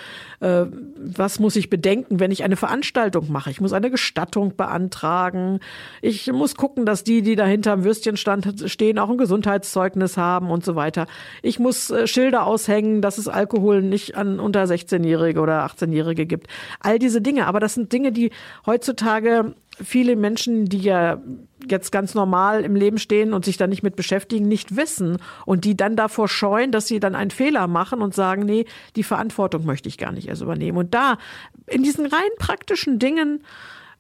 äh, 0.41 0.67
was 0.97 1.41
muss 1.41 1.57
ich 1.57 1.71
bedenken, 1.71 2.21
wenn 2.21 2.31
ich 2.31 2.45
eine 2.45 2.57
Veranstaltung 2.57 3.31
mache? 3.33 3.51
Ich 3.51 3.61
muss 3.61 3.73
eine 3.73 3.91
Gestattung 3.91 4.57
beantragen. 4.57 5.61
Ich 6.03 6.31
muss 6.31 6.55
gucken, 6.55 6.87
dass 6.87 7.03
die, 7.03 7.23
die 7.23 7.35
dahinter 7.35 7.73
am 7.73 7.85
Würstchenstand 7.85 8.65
stehen, 8.67 8.99
auch 8.99 9.11
ein 9.11 9.19
Gesundheitszeugnis 9.19 10.17
haben 10.17 10.51
und 10.51 10.65
so 10.65 10.77
weiter. 10.77 11.07
Ich 11.43 11.59
muss 11.59 11.91
äh, 11.91 12.07
Schilder 12.07 12.47
aushängen, 12.47 13.03
dass 13.03 13.19
es 13.19 13.27
Alkohol 13.27 13.83
nicht 13.83 14.17
an 14.17 14.39
unter 14.39 14.65
16-Jährige 14.65 15.41
oder 15.41 15.65
18 15.65 15.89
18-Jährige 15.89 16.27
gibt. 16.27 16.49
All 16.81 16.99
diese 16.99 17.21
Dinge. 17.21 17.47
Aber 17.47 17.61
das 17.61 17.75
sind 17.75 17.93
Dinge, 17.93 18.13
die 18.13 18.31
heutzutage 18.67 19.55
viele 19.83 20.17
Menschen, 20.17 20.67
die 20.67 20.79
ja 20.79 21.21
jetzt 21.69 21.91
ganz 21.93 22.15
normal 22.15 22.65
im 22.65 22.77
Leben 22.77 22.99
stehen 22.99 23.33
und 23.33 23.45
sich 23.45 23.57
da 23.57 23.67
nicht 23.67 23.83
mit 23.83 23.97
beschäftigen, 23.97 24.47
nicht 24.47 24.77
wissen 24.77 25.19
und 25.45 25.65
die 25.65 25.77
dann 25.77 25.97
davor 25.97 26.29
scheuen, 26.29 26.71
dass 26.73 26.87
sie 26.87 27.01
dann 27.01 27.15
einen 27.15 27.31
Fehler 27.31 27.67
machen 27.67 28.03
und 28.03 28.15
sagen, 28.15 28.45
nee, 28.45 28.67
die 28.97 29.03
Verantwortung 29.03 29.65
möchte 29.65 29.89
ich 29.89 29.99
gar 29.99 30.13
nicht 30.13 30.29
erst 30.29 30.43
übernehmen. 30.43 30.79
Und 30.79 30.95
da, 30.95 31.19
in 31.67 31.83
diesen 31.83 32.07
rein 32.07 32.31
praktischen 32.39 32.99
Dingen, 32.99 33.43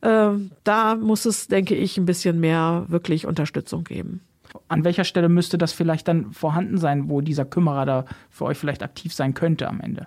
äh, 0.00 0.30
da 0.64 0.94
muss 0.94 1.24
es, 1.24 1.48
denke 1.48 1.74
ich, 1.74 1.98
ein 1.98 2.06
bisschen 2.06 2.40
mehr 2.40 2.84
wirklich 2.88 3.26
Unterstützung 3.26 3.84
geben. 3.84 4.22
An 4.68 4.84
welcher 4.84 5.04
Stelle 5.04 5.28
müsste 5.28 5.58
das 5.58 5.72
vielleicht 5.72 6.08
dann 6.08 6.32
vorhanden 6.32 6.78
sein, 6.78 7.10
wo 7.10 7.20
dieser 7.20 7.44
Kümmerer 7.44 7.84
da 7.84 8.04
für 8.30 8.44
euch 8.46 8.56
vielleicht 8.56 8.82
aktiv 8.82 9.12
sein 9.12 9.34
könnte 9.34 9.68
am 9.68 9.80
Ende? 9.80 10.06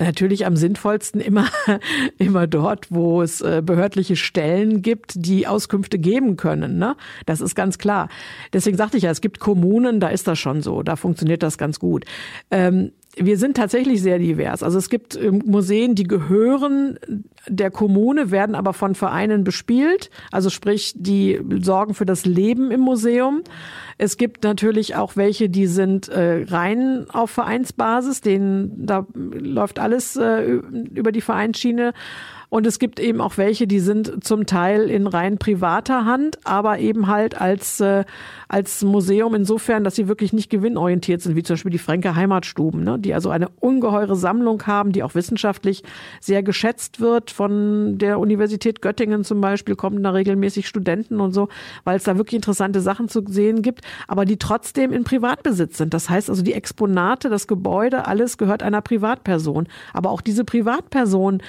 Natürlich 0.00 0.46
am 0.46 0.56
sinnvollsten 0.56 1.20
immer, 1.20 1.46
immer 2.18 2.46
dort, 2.46 2.86
wo 2.90 3.20
es 3.20 3.42
äh, 3.42 3.62
behördliche 3.64 4.16
Stellen 4.16 4.80
gibt, 4.80 5.12
die 5.14 5.46
Auskünfte 5.46 5.98
geben 5.98 6.36
können. 6.36 6.78
Ne? 6.78 6.96
Das 7.26 7.42
ist 7.42 7.54
ganz 7.54 7.76
klar. 7.76 8.08
Deswegen 8.54 8.78
sagte 8.78 8.96
ich 8.96 9.02
ja, 9.02 9.10
es 9.10 9.20
gibt 9.20 9.40
Kommunen, 9.40 10.00
da 10.00 10.08
ist 10.08 10.26
das 10.26 10.38
schon 10.38 10.62
so, 10.62 10.82
da 10.82 10.96
funktioniert 10.96 11.42
das 11.42 11.58
ganz 11.58 11.78
gut. 11.78 12.06
Ähm, 12.50 12.92
wir 13.22 13.36
sind 13.36 13.56
tatsächlich 13.56 14.02
sehr 14.02 14.18
divers. 14.18 14.62
Also 14.62 14.78
es 14.78 14.88
gibt 14.88 15.14
ähm, 15.16 15.42
Museen, 15.44 15.94
die 15.94 16.04
gehören 16.04 16.98
der 17.46 17.70
Kommune, 17.70 18.30
werden 18.30 18.54
aber 18.54 18.72
von 18.72 18.94
Vereinen 18.94 19.44
bespielt. 19.44 20.10
Also 20.30 20.50
sprich, 20.50 20.94
die 20.96 21.40
sorgen 21.60 21.94
für 21.94 22.06
das 22.06 22.24
Leben 22.24 22.70
im 22.70 22.80
Museum. 22.80 23.42
Es 23.98 24.16
gibt 24.16 24.44
natürlich 24.44 24.96
auch 24.96 25.16
welche, 25.16 25.48
die 25.50 25.66
sind 25.66 26.08
äh, 26.08 26.44
rein 26.48 27.06
auf 27.10 27.30
Vereinsbasis, 27.30 28.22
denen 28.22 28.86
da 28.86 29.06
läuft 29.14 29.78
alles 29.78 30.16
äh, 30.16 30.42
über 30.94 31.12
die 31.12 31.20
Vereinsschiene. 31.20 31.92
Und 32.50 32.66
es 32.66 32.80
gibt 32.80 32.98
eben 32.98 33.20
auch 33.20 33.38
welche, 33.38 33.68
die 33.68 33.78
sind 33.78 34.24
zum 34.24 34.44
Teil 34.44 34.90
in 34.90 35.06
rein 35.06 35.38
privater 35.38 36.04
Hand, 36.04 36.38
aber 36.44 36.80
eben 36.80 37.06
halt 37.06 37.40
als, 37.40 37.80
äh, 37.80 38.04
als 38.48 38.82
Museum 38.82 39.36
insofern, 39.36 39.84
dass 39.84 39.94
sie 39.94 40.08
wirklich 40.08 40.32
nicht 40.32 40.50
gewinnorientiert 40.50 41.22
sind, 41.22 41.36
wie 41.36 41.44
zum 41.44 41.54
Beispiel 41.54 41.70
die 41.70 41.78
Fränke 41.78 42.16
Heimatstuben, 42.16 42.82
ne? 42.82 42.98
die 42.98 43.14
also 43.14 43.30
eine 43.30 43.48
ungeheure 43.60 44.16
Sammlung 44.16 44.66
haben, 44.66 44.90
die 44.90 45.04
auch 45.04 45.14
wissenschaftlich 45.14 45.84
sehr 46.20 46.42
geschätzt 46.42 47.00
wird. 47.00 47.30
Von 47.30 47.98
der 47.98 48.18
Universität 48.18 48.82
Göttingen 48.82 49.22
zum 49.22 49.40
Beispiel 49.40 49.76
kommen 49.76 50.02
da 50.02 50.10
regelmäßig 50.10 50.66
Studenten 50.66 51.20
und 51.20 51.32
so, 51.32 51.48
weil 51.84 51.96
es 51.96 52.04
da 52.04 52.16
wirklich 52.16 52.34
interessante 52.34 52.80
Sachen 52.80 53.08
zu 53.08 53.22
sehen 53.28 53.62
gibt, 53.62 53.82
aber 54.08 54.24
die 54.24 54.38
trotzdem 54.38 54.92
in 54.92 55.04
Privatbesitz 55.04 55.78
sind. 55.78 55.94
Das 55.94 56.10
heißt 56.10 56.28
also, 56.28 56.42
die 56.42 56.54
Exponate, 56.54 57.28
das 57.28 57.46
Gebäude, 57.46 58.06
alles 58.06 58.38
gehört 58.38 58.64
einer 58.64 58.80
Privatperson. 58.80 59.68
Aber 59.92 60.10
auch 60.10 60.20
diese 60.20 60.44
Privatperson 60.44 61.40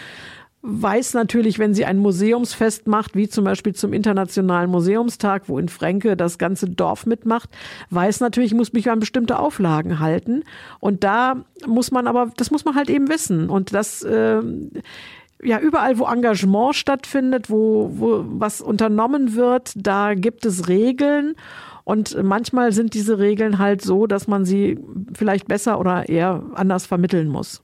weiß 0.64 1.16
natürlich, 1.16 1.58
wenn 1.58 1.74
sie 1.74 1.86
ein 1.86 1.98
Museumsfest 1.98 2.88
macht, 2.88 3.16
wie 3.16 3.28
zum 3.28 3.44
Beispiel 3.44 3.74
zum 3.74 3.94
Internationalen 3.94 4.70
Museumstag, 4.70 5.50
wo 5.50 5.58
in 5.58 5.70
Fränke 5.70 6.16
das 6.16 6.38
ganze 6.38 6.70
Dorf 6.70 7.06
mitmacht, 7.06 7.50
weiß 7.90 8.20
natürlich, 8.20 8.52
ich 8.52 8.58
muss 8.58 8.74
mich 8.74 8.90
an 8.90 9.00
bestimmte 9.00 9.40
Auflagen 9.40 10.00
halten. 10.00 10.44
Und 10.80 11.04
da 11.04 11.44
muss 11.66 11.92
man 11.92 12.08
aber, 12.08 12.32
das 12.38 12.52
muss 12.52 12.64
man 12.64 12.76
halt 12.76 12.90
eben 12.90 13.10
wissen. 13.10 13.50
Und 13.50 13.74
das, 13.74 14.04
äh, 14.04 14.42
ja, 15.44 15.60
überall, 15.60 15.98
wo 15.98 16.06
Engagement 16.06 16.76
stattfindet, 16.76 17.50
wo, 17.50 17.90
wo 17.94 18.24
was 18.28 18.62
unternommen 18.62 19.36
wird, 19.36 19.74
da 19.76 20.14
gibt 20.14 20.46
es 20.46 20.68
Regeln. 20.68 21.36
Und 21.84 22.22
manchmal 22.22 22.72
sind 22.72 22.94
diese 22.94 23.18
Regeln 23.18 23.58
halt 23.58 23.82
so, 23.82 24.06
dass 24.06 24.28
man 24.28 24.46
sie 24.46 24.78
vielleicht 25.14 25.48
besser 25.48 25.80
oder 25.80 26.08
eher 26.08 26.44
anders 26.54 26.86
vermitteln 26.86 27.28
muss. 27.28 27.64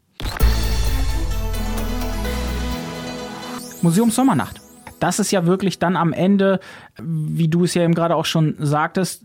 Museum 3.87 4.11
Sommernacht. 4.11 4.59
Das 4.99 5.17
ist 5.17 5.31
ja 5.31 5.45
wirklich 5.45 5.79
dann 5.79 5.95
am 5.95 6.11
Ende, 6.11 6.59
wie 7.01 7.47
du 7.47 7.63
es 7.63 7.73
ja 7.73 7.83
eben 7.83 7.93
gerade 7.93 8.17
auch 8.17 8.25
schon 8.25 8.55
sagtest, 8.59 9.23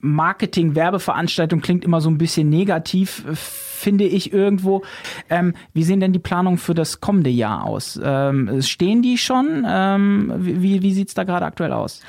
Marketing, 0.00 0.74
Werbeveranstaltung 0.74 1.60
klingt 1.60 1.84
immer 1.84 2.00
so 2.00 2.10
ein 2.10 2.18
bisschen 2.18 2.50
negativ, 2.50 3.24
finde 3.32 4.04
ich 4.06 4.32
irgendwo. 4.32 4.82
Ähm, 5.30 5.54
wie 5.72 5.84
sehen 5.84 6.00
denn 6.00 6.12
die 6.12 6.18
Planungen 6.18 6.58
für 6.58 6.74
das 6.74 7.00
kommende 7.00 7.30
Jahr 7.30 7.64
aus? 7.64 7.98
Ähm, 8.02 8.60
stehen 8.60 9.02
die 9.02 9.18
schon? 9.18 9.64
Ähm, 9.66 10.32
wie 10.38 10.82
wie 10.82 10.92
sieht 10.92 11.08
es 11.08 11.14
da 11.14 11.22
gerade 11.22 11.46
aktuell 11.46 11.72
aus? 11.72 12.02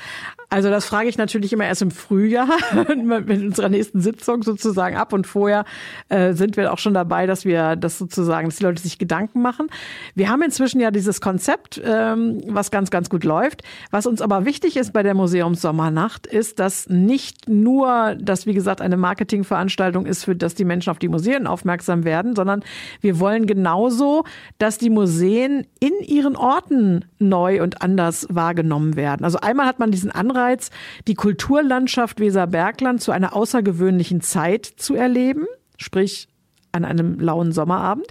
Also 0.48 0.70
das 0.70 0.84
frage 0.84 1.08
ich 1.08 1.18
natürlich 1.18 1.52
immer 1.52 1.64
erst 1.64 1.82
im 1.82 1.90
Frühjahr 1.90 2.48
mit 2.96 3.42
unserer 3.42 3.68
nächsten 3.68 4.00
Sitzung 4.00 4.42
sozusagen 4.44 4.96
ab 4.96 5.12
und 5.12 5.26
vorher 5.26 5.64
äh, 6.08 6.34
sind 6.34 6.56
wir 6.56 6.72
auch 6.72 6.78
schon 6.78 6.94
dabei, 6.94 7.26
dass 7.26 7.44
wir 7.44 7.74
das 7.74 7.98
sozusagen, 7.98 8.48
dass 8.48 8.56
die 8.56 8.64
Leute 8.64 8.80
sich 8.80 8.98
Gedanken 8.98 9.42
machen. 9.42 9.66
Wir 10.14 10.28
haben 10.28 10.42
inzwischen 10.42 10.80
ja 10.80 10.90
dieses 10.90 11.20
Konzept, 11.20 11.80
ähm, 11.84 12.40
was 12.46 12.70
ganz, 12.70 12.90
ganz 12.90 13.10
gut 13.10 13.24
läuft. 13.24 13.62
Was 13.90 14.06
uns 14.06 14.22
aber 14.22 14.44
wichtig 14.44 14.76
ist 14.76 14.92
bei 14.92 15.02
der 15.02 15.14
Museumssommernacht, 15.14 16.26
ist, 16.26 16.60
dass 16.60 16.88
nicht 16.88 17.48
nur, 17.48 18.16
dass 18.20 18.46
wie 18.46 18.54
gesagt 18.54 18.80
eine 18.80 18.96
Marketingveranstaltung 18.96 20.06
ist, 20.06 20.24
für 20.24 20.36
dass 20.36 20.54
die 20.54 20.64
Menschen 20.64 20.90
auf 20.90 20.98
die 20.98 21.08
Museen 21.08 21.46
aufmerksam 21.46 22.04
werden, 22.04 22.36
sondern 22.36 22.62
wir 23.00 23.18
wollen 23.18 23.46
genauso, 23.46 24.24
dass 24.58 24.78
die 24.78 24.90
Museen 24.90 25.66
in 25.80 25.92
ihren 26.06 26.36
Orten 26.36 27.04
neu 27.18 27.62
und 27.62 27.82
anders 27.82 28.26
wahrgenommen 28.30 28.96
werden. 28.96 29.24
Also 29.24 29.38
einmal 29.40 29.66
hat 29.66 29.78
man 29.78 29.90
diesen 29.90 30.12
Anreiz, 30.12 30.35
Anreiz, 30.36 30.70
die 31.08 31.14
Kulturlandschaft 31.14 32.20
Weserbergland 32.20 33.00
zu 33.00 33.10
einer 33.10 33.34
außergewöhnlichen 33.34 34.20
Zeit 34.20 34.66
zu 34.66 34.94
erleben, 34.94 35.46
sprich 35.78 36.28
an 36.72 36.84
einem 36.84 37.18
lauen 37.18 37.52
Sommerabend, 37.52 38.06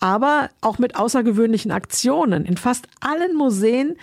aber 0.00 0.48
auch 0.62 0.78
mit 0.78 0.96
außergewöhnlichen 0.96 1.70
Aktionen. 1.70 2.46
In 2.46 2.56
fast 2.56 2.86
allen 3.00 3.36
Museen, 3.36 3.96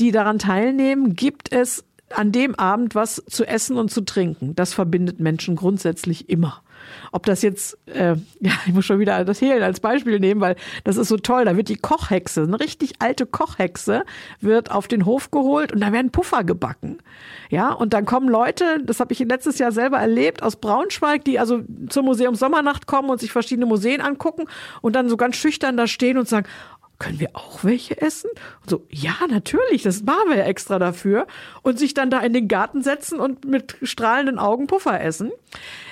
die 0.00 0.10
daran 0.10 0.38
teilnehmen, 0.38 1.14
gibt 1.14 1.52
es 1.52 1.84
an 2.10 2.32
dem 2.32 2.54
Abend 2.54 2.94
was 2.94 3.22
zu 3.28 3.44
essen 3.44 3.76
und 3.76 3.90
zu 3.90 4.00
trinken. 4.00 4.54
Das 4.54 4.72
verbindet 4.72 5.20
Menschen 5.20 5.54
grundsätzlich 5.54 6.30
immer. 6.30 6.62
Ob 7.12 7.26
das 7.26 7.42
jetzt, 7.42 7.78
äh, 7.86 8.16
ja, 8.40 8.52
ich 8.66 8.72
muss 8.72 8.84
schon 8.84 8.98
wieder 8.98 9.24
das 9.24 9.40
Hehlen 9.40 9.62
als 9.62 9.80
Beispiel 9.80 10.18
nehmen, 10.20 10.40
weil 10.40 10.56
das 10.84 10.96
ist 10.96 11.08
so 11.08 11.16
toll. 11.16 11.44
Da 11.44 11.56
wird 11.56 11.68
die 11.68 11.76
Kochhexe, 11.76 12.42
eine 12.42 12.60
richtig 12.60 12.94
alte 12.98 13.26
Kochhexe, 13.26 14.04
wird 14.40 14.70
auf 14.70 14.88
den 14.88 15.04
Hof 15.06 15.30
geholt 15.30 15.72
und 15.72 15.80
da 15.80 15.92
werden 15.92 16.10
Puffer 16.10 16.44
gebacken. 16.44 16.98
Ja, 17.50 17.72
und 17.72 17.92
dann 17.92 18.06
kommen 18.06 18.28
Leute, 18.28 18.82
das 18.84 19.00
habe 19.00 19.12
ich 19.12 19.20
letztes 19.20 19.58
Jahr 19.58 19.72
selber 19.72 19.98
erlebt, 19.98 20.42
aus 20.42 20.56
Braunschweig, 20.56 21.24
die 21.24 21.38
also 21.38 21.60
zur 21.88 22.02
Museum 22.02 22.34
Sommernacht 22.34 22.86
kommen 22.86 23.10
und 23.10 23.20
sich 23.20 23.32
verschiedene 23.32 23.66
Museen 23.66 24.00
angucken 24.00 24.44
und 24.82 24.96
dann 24.96 25.08
so 25.08 25.16
ganz 25.16 25.36
schüchtern 25.36 25.76
da 25.76 25.86
stehen 25.86 26.18
und 26.18 26.28
sagen, 26.28 26.46
können 26.98 27.20
wir 27.20 27.30
auch 27.34 27.62
welche 27.62 28.00
essen? 28.00 28.30
Und 28.62 28.70
so, 28.70 28.86
ja, 28.88 29.14
natürlich, 29.28 29.82
das 29.82 30.02
machen 30.02 30.30
wir 30.30 30.38
ja 30.38 30.44
extra 30.44 30.78
dafür. 30.78 31.26
Und 31.62 31.78
sich 31.78 31.94
dann 31.94 32.10
da 32.10 32.20
in 32.20 32.32
den 32.32 32.48
Garten 32.48 32.82
setzen 32.82 33.20
und 33.20 33.44
mit 33.44 33.76
strahlenden 33.82 34.38
Augen 34.38 34.66
Puffer 34.66 35.00
essen. 35.00 35.30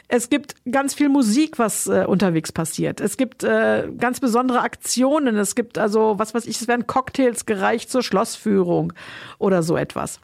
Es 0.08 0.28
gibt 0.28 0.54
ganz 0.70 0.94
viel 0.94 1.08
Musik, 1.08 1.58
was 1.58 1.86
äh, 1.86 2.04
unterwegs 2.06 2.52
passiert. 2.52 3.00
Es 3.00 3.16
gibt 3.16 3.42
äh, 3.42 3.88
ganz 3.98 4.20
besondere 4.20 4.60
Aktionen. 4.60 5.36
Es 5.36 5.54
gibt 5.54 5.78
also, 5.78 6.18
was 6.18 6.34
weiß 6.34 6.46
ich, 6.46 6.60
es 6.60 6.68
werden 6.68 6.86
Cocktails 6.86 7.46
gereicht 7.46 7.90
zur 7.90 8.02
Schlossführung 8.02 8.92
oder 9.38 9.62
so 9.62 9.76
etwas. 9.76 10.20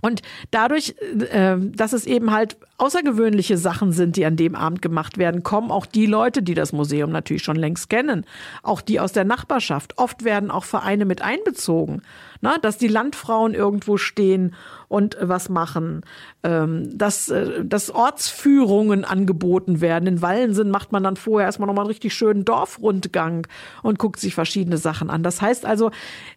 Und 0.00 0.22
dadurch, 0.50 0.94
äh, 1.30 1.56
dass 1.58 1.92
es 1.92 2.06
eben 2.06 2.30
halt 2.30 2.56
außergewöhnliche 2.78 3.58
Sachen 3.58 3.92
sind, 3.92 4.16
die 4.16 4.24
an 4.24 4.36
dem 4.36 4.54
Abend 4.54 4.80
gemacht 4.80 5.18
werden, 5.18 5.42
kommen 5.42 5.70
auch 5.70 5.84
die 5.84 6.06
Leute, 6.06 6.42
die 6.42 6.54
das 6.54 6.72
Museum 6.72 7.10
natürlich 7.10 7.42
schon 7.42 7.56
längst 7.56 7.90
kennen, 7.90 8.24
auch 8.62 8.80
die 8.80 9.00
aus 9.00 9.12
der 9.12 9.24
Nachbarschaft. 9.24 9.98
Oft 9.98 10.24
werden 10.24 10.50
auch 10.50 10.64
Vereine 10.64 11.04
mit 11.04 11.20
einbezogen, 11.20 12.02
na, 12.40 12.56
dass 12.58 12.78
die 12.78 12.88
Landfrauen 12.88 13.52
irgendwo 13.52 13.98
stehen 13.98 14.54
und 14.88 15.16
was 15.20 15.50
machen, 15.50 16.02
ähm, 16.42 16.96
dass, 16.96 17.28
äh, 17.28 17.64
dass 17.64 17.90
Ortsführungen 17.90 19.04
angeboten 19.04 19.82
werden. 19.82 20.06
In 20.06 20.22
Wallensen 20.22 20.70
macht 20.70 20.92
man 20.92 21.04
dann 21.04 21.16
vorher 21.16 21.46
erstmal 21.46 21.66
nochmal 21.66 21.84
einen 21.84 21.92
richtig 21.92 22.14
schönen 22.14 22.46
Dorfrundgang 22.46 23.46
und 23.82 23.98
guckt 23.98 24.18
sich 24.18 24.34
verschiedene 24.34 24.78
Sachen 24.78 25.10
an. 25.10 25.22
Das 25.22 25.42
heißt 25.42 25.66
also, 25.66 25.90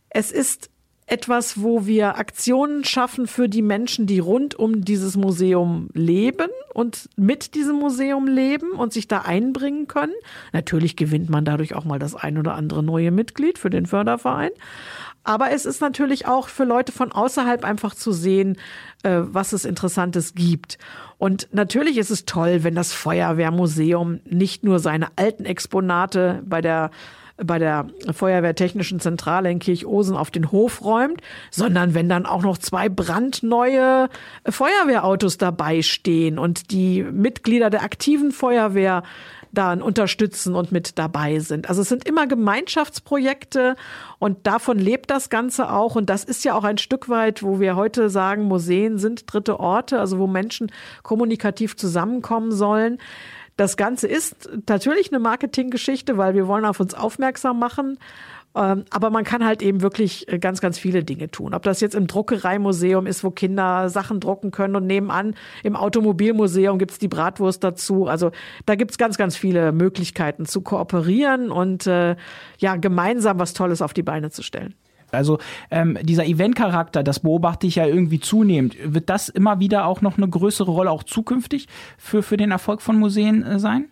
es 0.10 0.32
ist 0.32 0.70
etwas, 1.06 1.62
wo 1.62 1.86
wir 1.86 2.18
Aktionen 2.18 2.84
schaffen 2.84 3.28
für 3.28 3.50
die 3.50 3.62
Menschen, 3.62 4.08
die 4.08 4.20
rund 4.20 4.56
um 4.56 4.86
dieses 4.86 5.18
Museum 5.18 5.90
leben 5.94 6.50
und 6.74 7.10
mit 7.16 7.56
diesem 7.56 7.78
Museum 7.78 8.28
leben 8.28 8.72
und 8.72 8.94
sich 8.94 9.08
da 9.08 9.20
einbringen 9.20 9.88
können. 9.88 10.14
Natürlich 10.54 10.96
gewinnt 10.96 11.30
man 11.30 11.46
dadurch 11.46 11.76
auch 11.76 11.86
mal 11.86 12.00
das 12.00 12.16
ein 12.16 12.38
oder 12.38 12.56
andere 12.56 12.84
neue 12.84 13.12
Mitglied 13.12 13.58
für 13.58 13.70
den 13.70 13.86
Förderverein. 13.86 14.52
Aber 15.24 15.52
es 15.52 15.66
ist 15.66 15.80
natürlich 15.82 16.28
auch 16.28 16.50
für 16.50 16.66
Leute 16.66 16.92
von 16.92 17.12
außerhalb 17.12 17.64
einfach 17.64 17.96
zu 17.96 18.12
sehen, 18.12 18.58
äh, 19.04 19.22
was 19.22 19.54
es 19.54 19.64
Interessantes 19.64 20.36
gibt. 20.36 20.78
Und 21.18 21.48
natürlich 21.54 21.98
ist 21.98 22.12
es 22.12 22.26
toll, 22.26 22.64
wenn 22.64 22.76
das 22.76 22.92
Feuerwehrmuseum 22.92 24.20
nicht 24.26 24.64
nur 24.66 24.80
seine 24.80 25.08
alten 25.16 25.46
Exponate 25.46 26.44
bei 26.46 26.60
der 26.62 26.92
bei 27.38 27.58
der 27.58 27.88
Feuerwehrtechnischen 28.12 29.00
Zentrale 29.00 29.52
in 29.52 29.60
Kirchosen 29.60 30.16
auf 30.16 30.30
den 30.30 30.52
Hof 30.52 30.84
räumt, 30.84 31.22
sondern 31.50 31.94
wenn 31.94 32.08
dann 32.08 32.26
auch 32.26 32.44
noch 32.44 32.58
zwei 32.58 32.90
brandneue 32.90 34.10
Feuerwehrautos 34.48 35.38
dabei 35.38 35.82
stehen 35.82 36.38
und 36.38 36.72
die 36.72 37.04
Mitglieder 37.04 37.70
der 37.70 37.84
aktiven 37.84 38.32
Feuerwehr 38.32 39.04
dann 39.54 39.84
unterstützen 39.84 40.56
und 40.56 40.72
mit 40.72 40.98
dabei 40.98 41.40
sind. 41.40 41.70
Also 41.70 41.84
es 41.84 41.90
sind 41.90 42.08
immer 42.08 42.26
Gemeinschaftsprojekte 42.26 43.76
und 44.18 44.48
davon 44.48 44.80
lebt 44.80 45.12
das 45.12 45.30
Ganze 45.30 45.72
auch. 45.72 45.96
Und 45.96 46.10
das 46.10 46.24
ist 46.24 46.44
ja 46.44 46.56
auch 46.56 46.64
ein 46.64 46.80
Stück 46.80 47.08
weit, 47.08 47.44
wo 47.44 47.60
wir 47.60 47.76
heute 47.76 48.10
sagen, 48.10 48.44
Museen 48.44 48.98
sind 48.98 49.32
dritte 49.32 49.60
Orte, 49.60 50.00
also 50.00 50.18
wo 50.18 50.26
Menschen 50.26 50.72
kommunikativ 51.04 51.78
zusammenkommen 51.78 52.52
sollen. 52.52 52.98
Das 53.56 53.78
Ganze 53.78 54.08
ist 54.08 54.50
natürlich 54.68 55.12
eine 55.12 55.20
Marketinggeschichte, 55.20 56.18
weil 56.18 56.34
wir 56.34 56.48
wollen 56.48 56.66
auf 56.66 56.80
uns 56.80 56.94
aufmerksam 56.94 57.60
machen. 57.60 58.00
Ähm, 58.56 58.86
aber 58.92 59.10
man 59.10 59.24
kann 59.24 59.44
halt 59.44 59.62
eben 59.62 59.82
wirklich 59.82 60.32
äh, 60.32 60.38
ganz, 60.38 60.62
ganz 60.62 60.78
viele 60.78 61.04
Dinge 61.04 61.30
tun. 61.32 61.54
Ob 61.54 61.64
das 61.64 61.82
jetzt 61.82 61.96
im 61.96 62.06
Druckereimuseum 62.06 63.08
ist, 63.08 63.24
wo 63.24 63.32
Kinder 63.32 63.90
Sachen 63.90 64.20
drucken 64.20 64.52
können 64.52 64.76
und 64.76 64.86
nebenan 64.86 65.36
im 65.64 65.76
Automobilmuseum 65.76 66.78
gibt's 66.78 67.00
die 67.00 67.08
Bratwurst 67.08 67.64
dazu. 67.64 68.08
Also 68.08 68.32
da 68.66 68.76
gibt's 68.76 68.98
ganz, 68.98 69.18
ganz 69.18 69.36
viele 69.36 69.72
Möglichkeiten 69.72 70.46
zu 70.46 70.62
kooperieren 70.62 71.52
und 71.52 71.88
äh, 71.88 72.16
ja, 72.60 72.76
gemeinsam 72.76 73.40
was 73.40 73.54
Tolles 73.54 73.82
auf 73.82 73.94
die 73.94 74.04
Beine 74.04 74.30
zu 74.30 74.44
stellen. 74.44 74.76
Also 75.14 75.40
ähm, 75.72 75.98
dieser 76.02 76.26
Event-Charakter, 76.26 77.04
das 77.04 77.20
beobachte 77.20 77.68
ich 77.68 77.76
ja 77.76 77.86
irgendwie 77.86 78.20
zunehmend. 78.20 78.76
Wird 78.84 79.10
das 79.10 79.30
immer 79.30 79.60
wieder 79.60 79.86
auch 79.86 80.02
noch 80.02 80.18
eine 80.18 80.28
größere 80.28 80.72
Rolle 80.72 80.92
auch 80.92 81.04
zukünftig 81.04 81.68
für, 81.98 82.24
für 82.24 82.38
den 82.38 82.52
Erfolg 82.52 82.82
von 82.82 82.98
Museen 82.98 83.44
äh, 83.44 83.60
sein? 83.60 83.88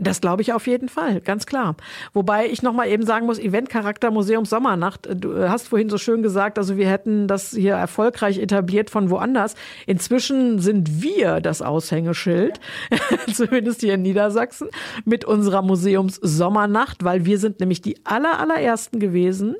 Das 0.00 0.22
glaube 0.22 0.40
ich 0.40 0.54
auf 0.54 0.66
jeden 0.66 0.88
Fall, 0.88 1.20
ganz 1.20 1.44
klar. 1.44 1.76
Wobei 2.14 2.46
ich 2.46 2.62
noch 2.62 2.72
mal 2.72 2.88
eben 2.88 3.04
sagen 3.04 3.26
muss, 3.26 3.38
Eventcharakter 3.38 4.10
Museum 4.10 4.46
Sommernacht. 4.46 5.06
Du 5.14 5.34
äh, 5.34 5.50
hast 5.50 5.68
vorhin 5.68 5.90
so 5.90 5.98
schön 5.98 6.22
gesagt, 6.22 6.56
also 6.56 6.78
wir 6.78 6.88
hätten 6.88 7.28
das 7.28 7.50
hier 7.50 7.74
erfolgreich 7.74 8.38
etabliert 8.38 8.88
von 8.88 9.10
woanders. 9.10 9.56
Inzwischen 9.86 10.58
sind 10.58 11.02
wir 11.02 11.42
das 11.42 11.60
Aushängeschild, 11.60 12.60
zumindest 13.34 13.82
hier 13.82 13.94
in 13.94 14.02
Niedersachsen, 14.02 14.68
mit 15.04 15.26
unserer 15.26 15.60
Museums 15.60 16.16
Sommernacht, 16.16 17.04
weil 17.04 17.26
wir 17.26 17.38
sind 17.38 17.60
nämlich 17.60 17.82
die 17.82 17.96
aller, 18.04 18.40
allerersten 18.40 19.00
gewesen, 19.00 19.54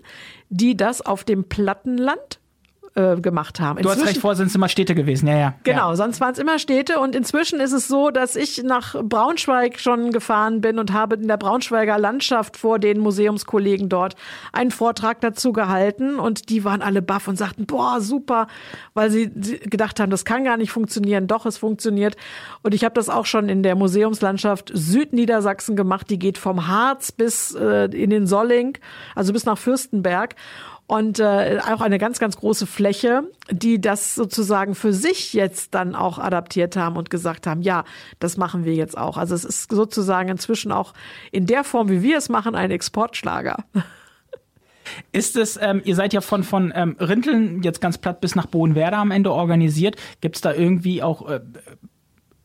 die 0.51 0.77
das 0.77 1.01
auf 1.01 1.25
dem 1.25 1.45
Plattenland 1.45 2.40
äh, 2.95 3.17
gemacht 3.17 3.61
haben. 3.61 3.79
Inzwischen, 3.79 3.99
du 3.99 4.03
hast 4.03 4.09
recht, 4.11 4.21
vorher 4.21 4.37
sind 4.37 4.49
es 4.49 4.55
immer 4.55 4.69
Städte 4.69 4.95
gewesen, 4.95 5.27
ja, 5.29 5.37
ja. 5.37 5.55
Genau, 5.63 5.91
ja. 5.91 5.97
sonst 5.97 6.21
waren 6.21 6.33
es 6.33 6.39
immer 6.39 6.59
Städte 6.59 6.99
und 6.99 7.15
inzwischen 7.15 7.61
ist 7.61 7.73
es 7.73 7.89
so, 7.89 8.11
dass 8.11 8.37
ich 8.37 8.63
nach 8.65 8.97
Braunschweig 9.03 9.79
schon 9.79 10.11
gefahren 10.11 10.61
bin 10.61 10.79
und 10.79 10.93
habe 10.93 11.17
in 11.17 11.29
der 11.29 11.37
Braunschweiger 11.37 11.99
Landschaft 11.99 12.57
vor 12.57 12.79
den 12.79 12.99
Museumskollegen 12.99 13.89
dort 13.89 14.17
einen 14.53 14.71
Vortrag 14.71 15.21
dazu 15.21 15.53
gehalten 15.53 16.19
und 16.19 16.49
die 16.49 16.65
waren 16.65 16.83
alle 16.83 17.03
baff 17.03 17.29
und 17.29 17.37
sagten, 17.37 17.67
boah, 17.67 18.01
super, 18.01 18.47
weil 18.95 19.11
sie 19.11 19.31
gedacht 19.31 20.01
haben, 20.01 20.11
das 20.11 20.25
kann 20.25 20.45
gar 20.45 20.57
nicht 20.57 20.73
funktionieren. 20.73 21.27
Doch, 21.27 21.47
es 21.47 21.59
funktioniert. 21.59 22.17
Und 22.63 22.75
ich 22.75 22.85
habe 22.85 22.95
das 22.95 23.09
auch 23.09 23.27
schon 23.27 23.49
in 23.49 23.63
der 23.63 23.77
Museumslandschaft 23.77 24.71
Südniedersachsen 24.75 25.77
gemacht, 25.77 26.11
die 26.11 26.19
geht 26.19 26.39
vom 26.39 26.67
Harz 26.67 27.13
bis 27.13 27.55
äh, 27.55 27.85
in 27.85 28.11
den 28.11 28.27
Solling, 28.27 28.79
also 29.15 29.33
bis 29.33 29.45
nach 29.45 29.59
Fürstenberg 29.59 30.35
und 30.91 31.21
äh, 31.21 31.61
auch 31.73 31.83
eine 31.83 31.99
ganz, 31.99 32.19
ganz 32.19 32.37
große 32.37 32.67
Fläche, 32.67 33.23
die 33.49 33.81
das 33.81 34.17
sozusagen 34.17 34.75
für 34.75 34.93
sich 34.93 35.33
jetzt 35.35 35.73
dann 35.73 35.95
auch 35.95 36.19
adaptiert 36.19 36.75
haben 36.75 36.97
und 36.97 37.11
gesagt 37.11 37.47
haben, 37.47 37.63
ja, 37.63 37.85
das 38.19 38.37
machen 38.37 38.65
wir 38.65 38.75
jetzt 38.75 38.99
auch. 38.99 39.17
Also 39.17 39.37
es 39.37 39.45
ist 39.45 39.71
sozusagen 39.71 40.29
inzwischen 40.29 40.73
auch 40.73 40.93
in 41.31 41.47
der 41.47 41.63
Form, 41.63 41.91
wie 41.91 42.03
wir 42.03 42.19
es 42.19 42.29
machen, 42.29 42.57
ein 42.57 42.73
Exportschlager. 42.73 43.59
Ist 45.13 45.37
es, 45.37 45.57
ähm, 45.63 45.81
ihr 45.85 45.95
seid 45.95 46.13
ja 46.13 46.21
von, 46.21 46.43
von 46.43 46.73
ähm, 46.75 46.97
Rinteln 46.99 47.63
jetzt 47.63 47.81
ganz 47.81 47.97
platt 47.99 48.21
bis 48.21 48.35
nach 48.35 48.47
Bodenwerder 48.47 48.99
am 48.99 49.13
Ende 49.13 49.31
organisiert. 49.31 49.95
Gibt 50.21 50.35
es 50.35 50.43
da 50.43 50.53
irgendwie 50.53 51.05
auch 51.05 51.29
äh, 51.29 51.41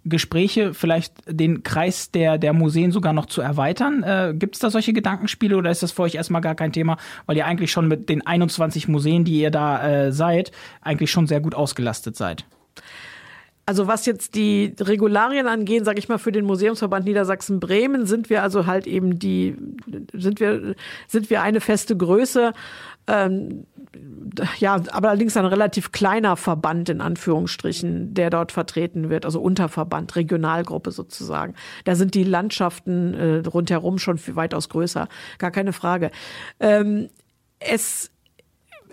Gespräche, 0.05 0.73
vielleicht 0.73 1.13
den 1.27 1.63
Kreis 1.63 2.11
der, 2.11 2.37
der 2.37 2.53
Museen 2.53 2.91
sogar 2.91 3.11
noch 3.11 3.25
zu 3.25 3.41
erweitern? 3.41 4.03
Äh, 4.03 4.33
Gibt 4.37 4.55
es 4.55 4.61
da 4.61 4.69
solche 4.69 4.93
Gedankenspiele 4.93 5.57
oder 5.57 5.71
ist 5.71 5.83
das 5.83 5.91
für 5.91 6.03
euch 6.03 6.15
erstmal 6.15 6.41
gar 6.41 6.55
kein 6.55 6.71
Thema, 6.71 6.97
weil 7.25 7.37
ihr 7.37 7.45
eigentlich 7.45 7.71
schon 7.71 7.87
mit 7.87 8.07
den 8.07 8.25
21 8.25 8.87
Museen, 8.87 9.25
die 9.25 9.41
ihr 9.41 9.51
da 9.51 9.87
äh, 9.87 10.11
seid, 10.11 10.51
eigentlich 10.81 11.11
schon 11.11 11.27
sehr 11.27 11.41
gut 11.41 11.55
ausgelastet 11.55 12.15
seid? 12.15 12.45
Also 13.67 13.87
was 13.87 14.05
jetzt 14.05 14.35
die 14.35 14.75
Regularien 14.79 15.47
angehen, 15.47 15.83
sage 15.85 15.97
ich 15.97 16.07
mal, 16.07 16.19
für 16.19 16.31
den 16.31 16.45
Museumsverband 16.45 17.05
Niedersachsen-Bremen 17.05 18.05
sind 18.05 18.29
wir 18.29 18.43
also 18.43 18.67
halt 18.67 18.85
eben 18.85 19.17
die, 19.17 19.55
sind 20.13 20.39
wir, 20.39 20.75
sind 21.07 21.31
wir 21.31 21.41
eine 21.41 21.61
feste 21.61 21.97
Größe. 21.97 22.53
Ähm, 23.07 23.67
ja, 24.57 24.81
aber 24.91 25.09
allerdings 25.09 25.37
ein 25.37 25.45
relativ 25.45 25.91
kleiner 25.91 26.35
Verband 26.37 26.89
in 26.89 27.01
Anführungsstrichen, 27.01 28.13
der 28.13 28.29
dort 28.29 28.51
vertreten 28.51 29.09
wird, 29.09 29.25
also 29.25 29.41
Unterverband, 29.41 30.15
Regionalgruppe 30.15 30.91
sozusagen. 30.91 31.53
Da 31.83 31.95
sind 31.95 32.15
die 32.15 32.23
Landschaften 32.23 33.13
äh, 33.13 33.47
rundherum 33.47 33.99
schon 33.99 34.19
weitaus 34.35 34.69
größer, 34.69 35.07
gar 35.37 35.51
keine 35.51 35.73
Frage. 35.73 36.11
Ähm, 36.59 37.09
es 37.59 38.11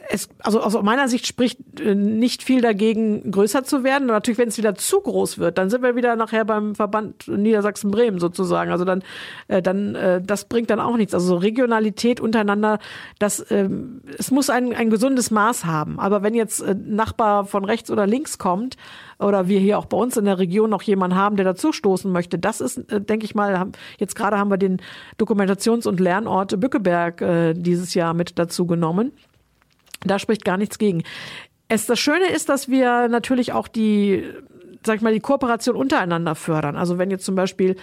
es, 0.09 0.29
also 0.41 0.61
aus 0.61 0.81
meiner 0.83 1.09
Sicht 1.09 1.27
spricht 1.27 1.81
äh, 1.81 1.95
nicht 1.95 2.43
viel 2.43 2.61
dagegen, 2.61 3.31
größer 3.31 3.65
zu 3.65 3.85
werden. 3.85 4.05
Und 4.05 4.15
natürlich, 4.15 4.39
wenn 4.39 4.49
es 4.49 4.59
wieder 4.59 4.75
zu 4.75 5.01
groß 5.01 5.39
wird, 5.39 5.59
dann 5.59 5.71
sind 5.71 5.83
wir 5.83 5.97
wieder 5.97 6.17
nachher 6.17 6.45
beim 6.45 6.75
Verband 6.75 7.29
Niedersachsen-Bremen 7.29 8.19
sozusagen. 8.19 8.71
Also 8.71 8.85
dann, 8.85 9.03
äh, 9.49 9.63
dann, 9.63 9.95
äh, 9.95 10.21
das 10.23 10.47
bringt 10.47 10.71
dann 10.71 10.81
auch 10.81 10.97
nichts. 10.97 11.15
Also 11.15 11.27
so 11.27 11.37
Regionalität 11.37 12.21
untereinander, 12.21 12.79
das, 13.19 13.45
ähm, 13.51 14.03
es 14.19 14.31
muss 14.31 14.51
ein, 14.51 14.75
ein 14.75 14.91
gesundes 14.91 15.31
Maß 15.31 15.65
haben. 15.65 15.99
Aber 15.99 16.23
wenn 16.23 16.35
jetzt 16.35 16.61
äh, 16.61 16.75
Nachbar 16.75 17.45
von 17.45 17.65
rechts 17.65 17.91
oder 17.91 18.07
links 18.07 18.39
kommt, 18.39 18.77
oder 19.19 19.47
wir 19.47 19.61
hier 19.61 19.79
auch 19.79 19.87
bei 19.87 19.97
uns 19.97 20.17
in 20.17 20.25
der 20.25 20.39
Region 20.39 20.71
noch 20.71 20.83
jemanden 20.83 21.17
haben, 21.17 21.37
der 21.37 21.45
dazu 21.45 21.73
stoßen 21.73 22.11
möchte, 22.11 22.39
das 22.39 22.61
ist, 22.61 22.79
äh, 22.91 23.01
denke 23.01 23.25
ich 23.25 23.35
mal, 23.35 23.71
jetzt 23.99 24.17
gerade 24.17 24.39
haben 24.39 24.51
wir 24.51 24.59
den 24.59 24.81
Dokumentations- 25.19 25.87
und 25.87 26.01
Lernort 26.01 26.59
Bückeberg 26.59 27.21
äh, 27.21 27.55
dieses 27.55 27.95
Jahr 27.95 28.15
mit 28.15 28.39
dazu 28.39 28.67
genommen. 28.67 29.13
Da 30.05 30.19
spricht 30.19 30.45
gar 30.45 30.57
nichts 30.57 30.79
gegen. 30.79 31.03
Es, 31.69 31.87
das 31.87 31.99
Schöne 31.99 32.29
ist, 32.29 32.49
dass 32.49 32.69
wir 32.69 33.09
natürlich 33.09 33.53
auch 33.53 33.69
die, 33.69 34.25
sag 34.85 34.97
ich 34.97 35.03
mal, 35.03 35.13
die 35.13 35.21
Kooperation 35.21 35.77
untereinander 35.77 36.35
fördern. 36.35 36.77
Also 36.77 36.99
wenn 36.99 37.11
jetzt 37.11 37.25
zum 37.25 37.35
Beispiel 37.35 37.77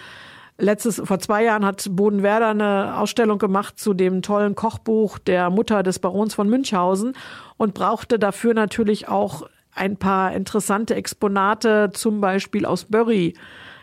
letztes, 0.58 1.02
vor 1.04 1.20
zwei 1.20 1.44
Jahren 1.44 1.66
hat 1.66 1.88
Bodenwerder 1.90 2.50
eine 2.50 2.98
Ausstellung 2.98 3.40
gemacht 3.40 3.80
zu 3.80 3.94
dem 3.94 4.22
tollen 4.22 4.56
Kochbuch 4.56 5.18
der 5.18 5.50
Mutter 5.50 5.84
des 5.84 6.00
Barons 6.00 6.34
von 6.34 6.50
Münchhausen 6.50 7.14
und 7.58 7.74
brauchte 7.74 8.20
dafür 8.20 8.54
natürlich 8.54 9.08
auch 9.08 9.48
ein 9.74 9.98
paar 9.98 10.34
interessante 10.34 10.96
Exponate, 10.96 11.92
zum 11.94 12.22
Beispiel 12.22 12.66
aus 12.66 12.86
Börry. 12.86 13.36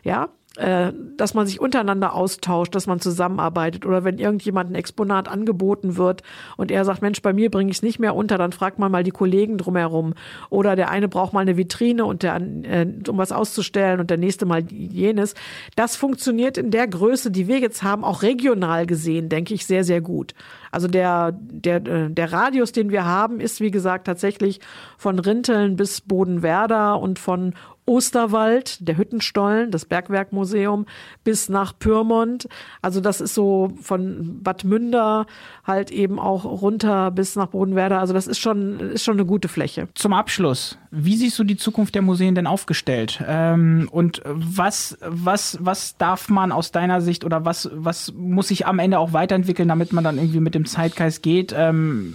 Ja, 0.05 0.29
äh, 0.57 0.93
dass 1.17 1.35
man 1.35 1.47
sich 1.47 1.61
untereinander 1.61 2.15
austauscht, 2.15 2.75
dass 2.75 2.87
man 2.87 3.01
zusammenarbeitet 3.01 3.85
oder 3.87 4.05
wenn 4.05 4.19
irgendjemand 4.19 4.71
ein 4.71 4.75
Exponat 4.75 5.29
angeboten 5.29 5.97
wird 5.97 6.23
und 6.57 6.71
er 6.71 6.85
sagt, 6.85 7.03
Mensch, 7.03 7.23
bei 7.23 7.33
mir 7.33 7.51
bringe 7.51 7.71
ich 7.71 7.79
es 7.79 7.83
nicht 7.83 7.99
mehr 7.99 8.15
unter, 8.15 8.39
dann 8.39 8.53
fragt 8.53 8.79
man 8.79 8.91
mal 8.91 9.03
die 9.03 9.11
Kollegen 9.11 9.59
drumherum 9.59 10.15
oder 10.51 10.77
der 10.77 10.91
eine 10.91 11.09
braucht 11.09 11.33
mal 11.33 11.41
eine 11.41 11.57
Vitrine 11.57 12.05
und 12.05 12.23
der, 12.23 12.37
äh, 12.37 12.87
um 13.09 13.19
was 13.19 13.33
auszustellen 13.33 14.01
und 14.01 14.11
der 14.11 14.19
nächste 14.19 14.47
mal 14.47 14.63
jenes. 14.71 15.35
Das 15.75 15.97
funktioniert 15.97 16.59
in 16.59 16.71
der 16.71 16.89
Größe, 16.89 17.31
die 17.31 17.49
wir 17.49 17.59
jetzt 17.59 17.83
haben, 17.83 18.05
auch 18.05 18.23
regional 18.23 18.87
gesehen, 18.87 19.29
denke 19.29 19.55
ich, 19.55 19.67
sehr, 19.67 19.85
sehr 19.85 20.01
gut. 20.01 20.35
Also 20.71 20.89
der, 20.89 21.33
der, 21.33 21.87
äh, 21.87 22.11
der 22.11 22.33
Radius, 22.33 22.73
den 22.73 22.91
wir 22.91 23.05
haben, 23.05 23.41
ist, 23.41 23.61
wie 23.61 23.71
gesagt, 23.71 24.07
tatsächlich 24.07 24.61
von 24.99 25.19
Rinteln 25.19 25.77
bis 25.77 26.01
Bodenwerder 26.01 27.01
und 27.01 27.19
von 27.19 27.55
Osterwald, 27.87 28.87
der 28.87 28.99
Hüttenstollen, 28.99 29.71
das 29.71 29.85
Bergwerkmuseum, 29.85 30.87
bis 31.25 31.49
nach 31.49 31.79
Pyrmont. 31.79 32.49
Also 32.83 33.01
das 33.01 33.21
ist 33.21 33.35
so 33.35 33.73
von 33.81 34.43
Bad 34.43 34.65
Münder 34.65 35.27
halt 35.65 35.91
eben 35.91 36.19
auch 36.19 36.45
runter 36.45 37.11
bis 37.13 37.37
nach 37.37 37.49
Bodenwerder. 37.49 38.01
Also 38.01 38.13
das 38.13 38.27
ist 38.27 38.39
schon, 38.39 38.81
ist 38.81 39.05
schon 39.05 39.17
eine 39.17 39.25
gute 39.25 39.49
Fläche. 39.49 39.89
Zum 39.95 40.13
Abschluss, 40.13 40.79
wie 40.91 41.17
siehst 41.17 41.39
du 41.39 41.45
die 41.45 41.57
Zukunft 41.57 41.95
der 41.95 42.03
Museen 42.03 42.35
denn 42.35 42.47
aufgestellt? 42.47 43.23
Ähm, 43.27 43.89
und 43.93 44.21
was, 44.25 44.99
was, 45.07 45.59
was 45.61 45.97
darf 45.97 46.29
man 46.29 46.53
aus 46.53 46.73
deiner 46.73 47.01
Sicht 47.01 47.25
oder 47.25 47.45
was, 47.45 47.71
was 47.73 48.13
muss 48.17 48.49
sich 48.49 48.67
am 48.67 48.79
Ende 48.79 48.99
auch 48.99 49.13
weiterentwickeln, 49.13 49.69
damit 49.69 49.93
man 49.93 50.03
dann 50.03 50.19
irgendwie 50.19 50.41
mit 50.41 50.55
dem 50.55 50.67
Zeitgeist 50.67 51.23
geht? 51.23 51.55
Ähm, 51.57 52.15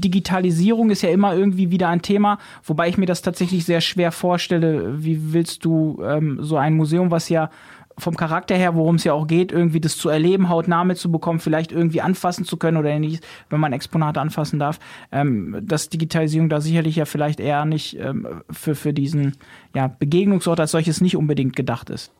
Digitalisierung 0.00 0.90
ist 0.90 1.02
ja 1.02 1.10
immer 1.10 1.34
irgendwie 1.34 1.70
wieder 1.70 1.88
ein 1.88 2.02
Thema, 2.02 2.38
wobei 2.64 2.88
ich 2.88 2.98
mir 2.98 3.06
das 3.06 3.22
tatsächlich 3.22 3.64
sehr 3.64 3.80
schwer 3.80 4.12
vorstelle. 4.12 5.02
Wie 5.08 5.32
willst 5.32 5.64
du 5.64 6.02
ähm, 6.04 6.38
so 6.42 6.58
ein 6.58 6.74
Museum, 6.74 7.10
was 7.10 7.30
ja 7.30 7.48
vom 7.98 8.16
Charakter 8.16 8.54
her, 8.54 8.74
worum 8.74 8.94
es 8.96 9.04
ja 9.04 9.12
auch 9.12 9.26
geht, 9.26 9.52
irgendwie 9.52 9.80
das 9.80 9.96
zu 9.96 10.08
erleben, 10.08 10.48
hautnah 10.48 10.84
mitzubekommen, 10.84 11.40
vielleicht 11.40 11.72
irgendwie 11.72 12.00
anfassen 12.00 12.44
zu 12.44 12.56
können 12.56 12.76
oder 12.76 12.96
nicht, 12.98 13.26
wenn 13.50 13.60
man 13.60 13.72
Exponate 13.72 14.20
anfassen 14.20 14.58
darf, 14.58 14.78
ähm, 15.10 15.58
dass 15.62 15.88
Digitalisierung 15.88 16.48
da 16.48 16.60
sicherlich 16.60 16.96
ja 16.96 17.04
vielleicht 17.04 17.40
eher 17.40 17.64
nicht 17.64 17.98
ähm, 17.98 18.26
für, 18.50 18.74
für 18.74 18.92
diesen 18.92 19.36
ja, 19.74 19.88
Begegnungsort 19.88 20.60
als 20.60 20.70
solches 20.70 21.00
nicht 21.00 21.16
unbedingt 21.16 21.56
gedacht 21.56 21.90
ist. 21.90 22.12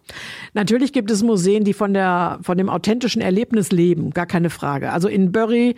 Natürlich 0.53 0.93
gibt 0.93 1.11
es 1.11 1.23
Museen, 1.23 1.65
die 1.65 1.75
von 1.75 1.95
der 1.95 2.39
von 2.43 2.59
dem 2.59 2.69
authentischen 2.69 3.23
Erlebnis 3.23 3.71
leben, 3.71 4.11
gar 4.11 4.27
keine 4.27 4.51
Frage. 4.51 4.93
Also 4.93 5.09
in 5.09 5.33
Bury 5.33 5.77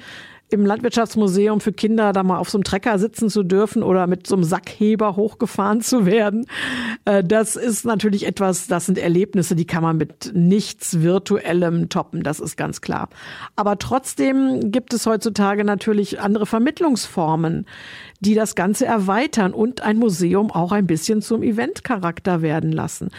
im 0.53 0.67
Landwirtschaftsmuseum 0.67 1.61
für 1.61 1.73
Kinder 1.73 2.13
da 2.13 2.23
mal 2.23 2.39
auf 2.39 2.51
so 2.51 2.59
einem 2.59 2.65
Trecker 2.65 2.99
sitzen 2.99 3.31
zu 3.31 3.43
dürfen 3.43 3.83
oder 3.83 4.07
mit 4.07 4.27
so 4.27 4.35
einem 4.35 4.45
Sackheber 4.45 5.17
hochgefahren 5.17 5.81
zu 5.81 6.07
werden. 6.07 6.47
Äh, 7.05 7.25
das 7.25 7.57
ist 7.57 7.85
natürlich 7.85 8.27
etwas, 8.27 8.67
das 8.67 8.87
sind 8.87 8.99
Erlebnisse, 8.99 9.57
die 9.57 9.67
kann 9.67 9.83
man 9.83 9.97
mit 9.97 10.33
nichts 10.35 11.01
Virtuellem 11.01 11.89
toppen, 11.89 12.23
das 12.23 12.41
ist 12.41 12.57
ganz 12.57 12.81
klar. 12.81 13.09
Aber 13.57 13.79
trotzdem 13.79 14.71
gibt 14.71 14.93
es 14.93 15.07
heutzutage 15.07 15.65
natürlich 15.65 16.21
andere 16.21 16.47
Vermittlungsformen, 16.47 17.67
die 18.21 18.35
das 18.35 18.55
Ganze 18.55 18.87
erweitern 18.87 19.53
und 19.53 19.83
ein 19.83 19.99
Museum 19.99 20.51
auch 20.51 20.73
ein 20.73 20.87
bisschen 20.87 21.23
zum 21.23 21.43
Eventcharakter 21.43 22.43
werden 22.43 22.73
lassen. 22.73 23.11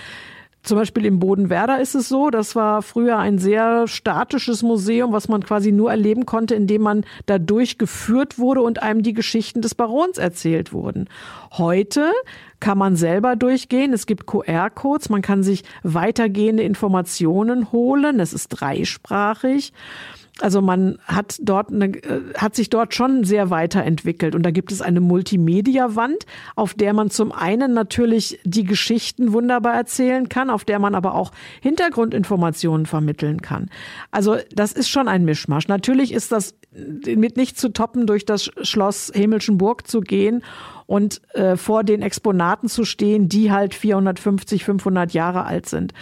Zum 0.63 0.77
Beispiel 0.77 1.05
im 1.05 1.17
Bodenwerder 1.17 1.81
ist 1.81 1.95
es 1.95 2.07
so, 2.07 2.29
das 2.29 2.55
war 2.55 2.83
früher 2.83 3.17
ein 3.17 3.39
sehr 3.39 3.87
statisches 3.87 4.61
Museum, 4.61 5.11
was 5.11 5.27
man 5.27 5.43
quasi 5.43 5.71
nur 5.71 5.89
erleben 5.89 6.27
konnte, 6.27 6.53
indem 6.53 6.83
man 6.83 7.05
da 7.25 7.39
durchgeführt 7.39 8.37
wurde 8.37 8.61
und 8.61 8.83
einem 8.83 9.01
die 9.01 9.13
Geschichten 9.13 9.61
des 9.61 9.73
Barons 9.73 10.19
erzählt 10.19 10.71
wurden. 10.71 11.09
Heute 11.51 12.11
kann 12.59 12.77
man 12.77 12.95
selber 12.95 13.35
durchgehen. 13.35 13.91
Es 13.91 14.05
gibt 14.05 14.27
QR-Codes, 14.27 15.09
man 15.09 15.23
kann 15.23 15.41
sich 15.41 15.63
weitergehende 15.81 16.61
Informationen 16.61 17.71
holen. 17.71 18.19
Es 18.19 18.31
ist 18.31 18.49
dreisprachig. 18.49 19.73
Also 20.39 20.61
man 20.61 20.97
hat 21.05 21.39
dort 21.41 21.71
eine, 21.71 21.87
äh, 21.87 22.21
hat 22.35 22.55
sich 22.55 22.69
dort 22.69 22.95
schon 22.95 23.23
sehr 23.23 23.49
weiterentwickelt 23.49 24.33
und 24.33 24.43
da 24.43 24.51
gibt 24.51 24.71
es 24.71 24.81
eine 24.81 25.01
Multimedia-Wand, 25.01 26.25
auf 26.55 26.73
der 26.73 26.93
man 26.93 27.09
zum 27.09 27.31
einen 27.31 27.73
natürlich 27.73 28.39
die 28.43 28.63
Geschichten 28.63 29.33
wunderbar 29.33 29.75
erzählen 29.75 30.29
kann, 30.29 30.49
auf 30.49 30.63
der 30.63 30.79
man 30.79 30.95
aber 30.95 31.15
auch 31.15 31.31
Hintergrundinformationen 31.61 32.85
vermitteln 32.85 33.41
kann. 33.41 33.69
Also 34.09 34.37
das 34.53 34.71
ist 34.71 34.89
schon 34.89 35.07
ein 35.07 35.25
Mischmasch. 35.25 35.67
Natürlich 35.67 36.13
ist 36.13 36.31
das 36.31 36.55
mit 36.71 37.35
nicht 37.37 37.59
zu 37.59 37.69
toppen, 37.69 38.07
durch 38.07 38.25
das 38.25 38.49
Schloss 38.61 39.11
Himmelschenburg 39.13 39.87
zu 39.87 39.99
gehen 39.99 40.43
und 40.85 41.21
äh, 41.33 41.57
vor 41.57 41.83
den 41.83 42.01
Exponaten 42.01 42.69
zu 42.69 42.85
stehen, 42.85 43.29
die 43.29 43.51
halt 43.51 43.75
450, 43.75 44.63
500 44.63 45.13
Jahre 45.13 45.45
alt 45.45 45.67
sind. 45.67 45.93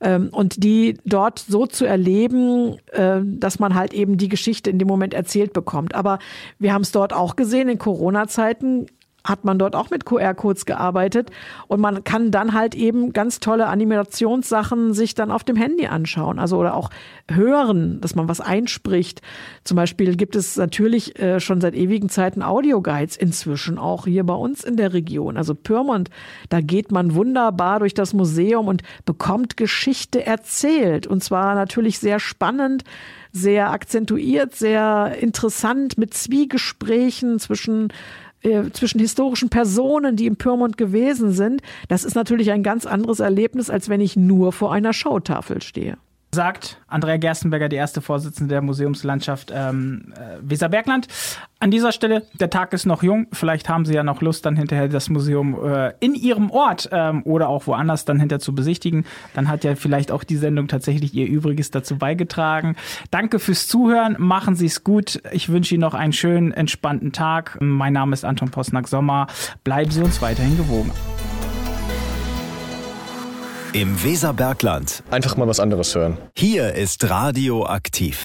Ähm, 0.00 0.28
und 0.30 0.62
die 0.62 0.98
dort 1.04 1.38
so 1.40 1.66
zu 1.66 1.84
erleben, 1.84 2.78
äh, 2.92 3.20
dass 3.24 3.58
man 3.58 3.74
halt 3.74 3.92
eben 3.92 4.16
die 4.16 4.28
Geschichte 4.28 4.70
in 4.70 4.78
dem 4.78 4.88
Moment 4.88 5.14
erzählt 5.14 5.52
bekommt. 5.52 5.94
Aber 5.94 6.18
wir 6.58 6.72
haben 6.72 6.82
es 6.82 6.92
dort 6.92 7.12
auch 7.12 7.34
gesehen, 7.34 7.68
in 7.68 7.78
Corona-Zeiten 7.78 8.86
hat 9.28 9.44
man 9.44 9.58
dort 9.58 9.76
auch 9.76 9.90
mit 9.90 10.04
QR-Codes 10.04 10.66
gearbeitet 10.66 11.30
und 11.66 11.80
man 11.80 12.04
kann 12.04 12.30
dann 12.30 12.54
halt 12.54 12.74
eben 12.74 13.12
ganz 13.12 13.40
tolle 13.40 13.66
Animationssachen 13.66 14.94
sich 14.94 15.14
dann 15.14 15.30
auf 15.30 15.44
dem 15.44 15.56
Handy 15.56 15.86
anschauen, 15.86 16.38
also 16.38 16.58
oder 16.58 16.74
auch 16.74 16.90
hören, 17.30 18.00
dass 18.00 18.14
man 18.14 18.28
was 18.28 18.40
einspricht. 18.40 19.20
Zum 19.64 19.76
Beispiel 19.76 20.16
gibt 20.16 20.36
es 20.36 20.56
natürlich 20.56 21.18
äh, 21.18 21.40
schon 21.40 21.60
seit 21.60 21.74
ewigen 21.74 22.08
Zeiten 22.08 22.42
Audioguides, 22.42 23.16
inzwischen 23.16 23.78
auch 23.78 24.06
hier 24.06 24.24
bei 24.24 24.34
uns 24.34 24.64
in 24.64 24.76
der 24.76 24.92
Region, 24.92 25.36
also 25.36 25.54
Pyrmont. 25.54 26.10
Da 26.48 26.60
geht 26.60 26.90
man 26.90 27.14
wunderbar 27.14 27.80
durch 27.80 27.94
das 27.94 28.14
Museum 28.14 28.68
und 28.68 28.82
bekommt 29.04 29.56
Geschichte 29.56 30.24
erzählt 30.24 31.06
und 31.06 31.22
zwar 31.22 31.54
natürlich 31.54 31.98
sehr 31.98 32.20
spannend 32.20 32.84
sehr 33.30 33.70
akzentuiert, 33.70 34.54
sehr 34.54 35.16
interessant 35.20 35.98
mit 35.98 36.14
Zwiegesprächen 36.14 37.38
zwischen 37.38 37.92
äh, 38.50 38.72
zwischen 38.72 38.98
historischen 38.98 39.48
Personen, 39.48 40.16
die 40.16 40.26
im 40.26 40.36
Pyrmont 40.36 40.76
gewesen 40.76 41.32
sind, 41.32 41.62
das 41.88 42.04
ist 42.04 42.14
natürlich 42.14 42.50
ein 42.50 42.62
ganz 42.62 42.86
anderes 42.86 43.20
Erlebnis, 43.20 43.70
als 43.70 43.88
wenn 43.88 44.00
ich 44.00 44.16
nur 44.16 44.52
vor 44.52 44.72
einer 44.72 44.92
Schautafel 44.92 45.62
stehe. 45.62 45.98
Sagt 46.30 46.80
Andrea 46.86 47.16
Gerstenberger, 47.16 47.68
die 47.68 47.76
erste 47.76 48.00
Vorsitzende 48.00 48.54
der 48.54 48.62
Museumslandschaft 48.62 49.52
ähm, 49.54 50.12
äh, 50.14 50.38
Weserbergland. 50.42 51.08
An 51.58 51.70
dieser 51.70 51.90
Stelle, 51.90 52.22
der 52.34 52.50
Tag 52.50 52.72
ist 52.72 52.86
noch 52.86 53.02
jung. 53.02 53.26
Vielleicht 53.32 53.68
haben 53.68 53.84
Sie 53.84 53.94
ja 53.94 54.02
noch 54.02 54.20
Lust, 54.20 54.44
dann 54.46 54.54
hinterher 54.54 54.88
das 54.88 55.08
Museum 55.08 55.58
äh, 55.64 55.92
in 56.00 56.14
Ihrem 56.14 56.50
Ort 56.50 56.88
ähm, 56.92 57.22
oder 57.24 57.48
auch 57.48 57.66
woanders 57.66 58.04
dann 58.04 58.20
hinter 58.20 58.38
zu 58.40 58.54
besichtigen. 58.54 59.06
Dann 59.34 59.48
hat 59.48 59.64
ja 59.64 59.74
vielleicht 59.74 60.12
auch 60.12 60.22
die 60.22 60.36
Sendung 60.36 60.68
tatsächlich 60.68 61.14
ihr 61.14 61.26
Übriges 61.26 61.70
dazu 61.70 61.96
beigetragen. 61.96 62.76
Danke 63.10 63.38
fürs 63.38 63.66
Zuhören. 63.66 64.16
Machen 64.18 64.54
Sie 64.54 64.66
es 64.66 64.84
gut. 64.84 65.20
Ich 65.32 65.48
wünsche 65.48 65.74
Ihnen 65.74 65.80
noch 65.80 65.94
einen 65.94 66.12
schönen, 66.12 66.52
entspannten 66.52 67.12
Tag. 67.12 67.56
Mein 67.60 67.94
Name 67.94 68.12
ist 68.12 68.24
Anton 68.24 68.50
Posnack-Sommer. 68.50 69.26
Bleiben 69.64 69.90
Sie 69.90 70.02
uns 70.02 70.22
weiterhin 70.22 70.56
gewogen. 70.56 70.92
Im 73.74 74.02
Weserbergland. 74.02 75.02
Einfach 75.10 75.36
mal 75.36 75.46
was 75.46 75.60
anderes 75.60 75.94
hören. 75.94 76.16
Hier 76.34 76.72
ist 76.72 77.10
Radio 77.10 77.66
aktiv. 77.66 78.16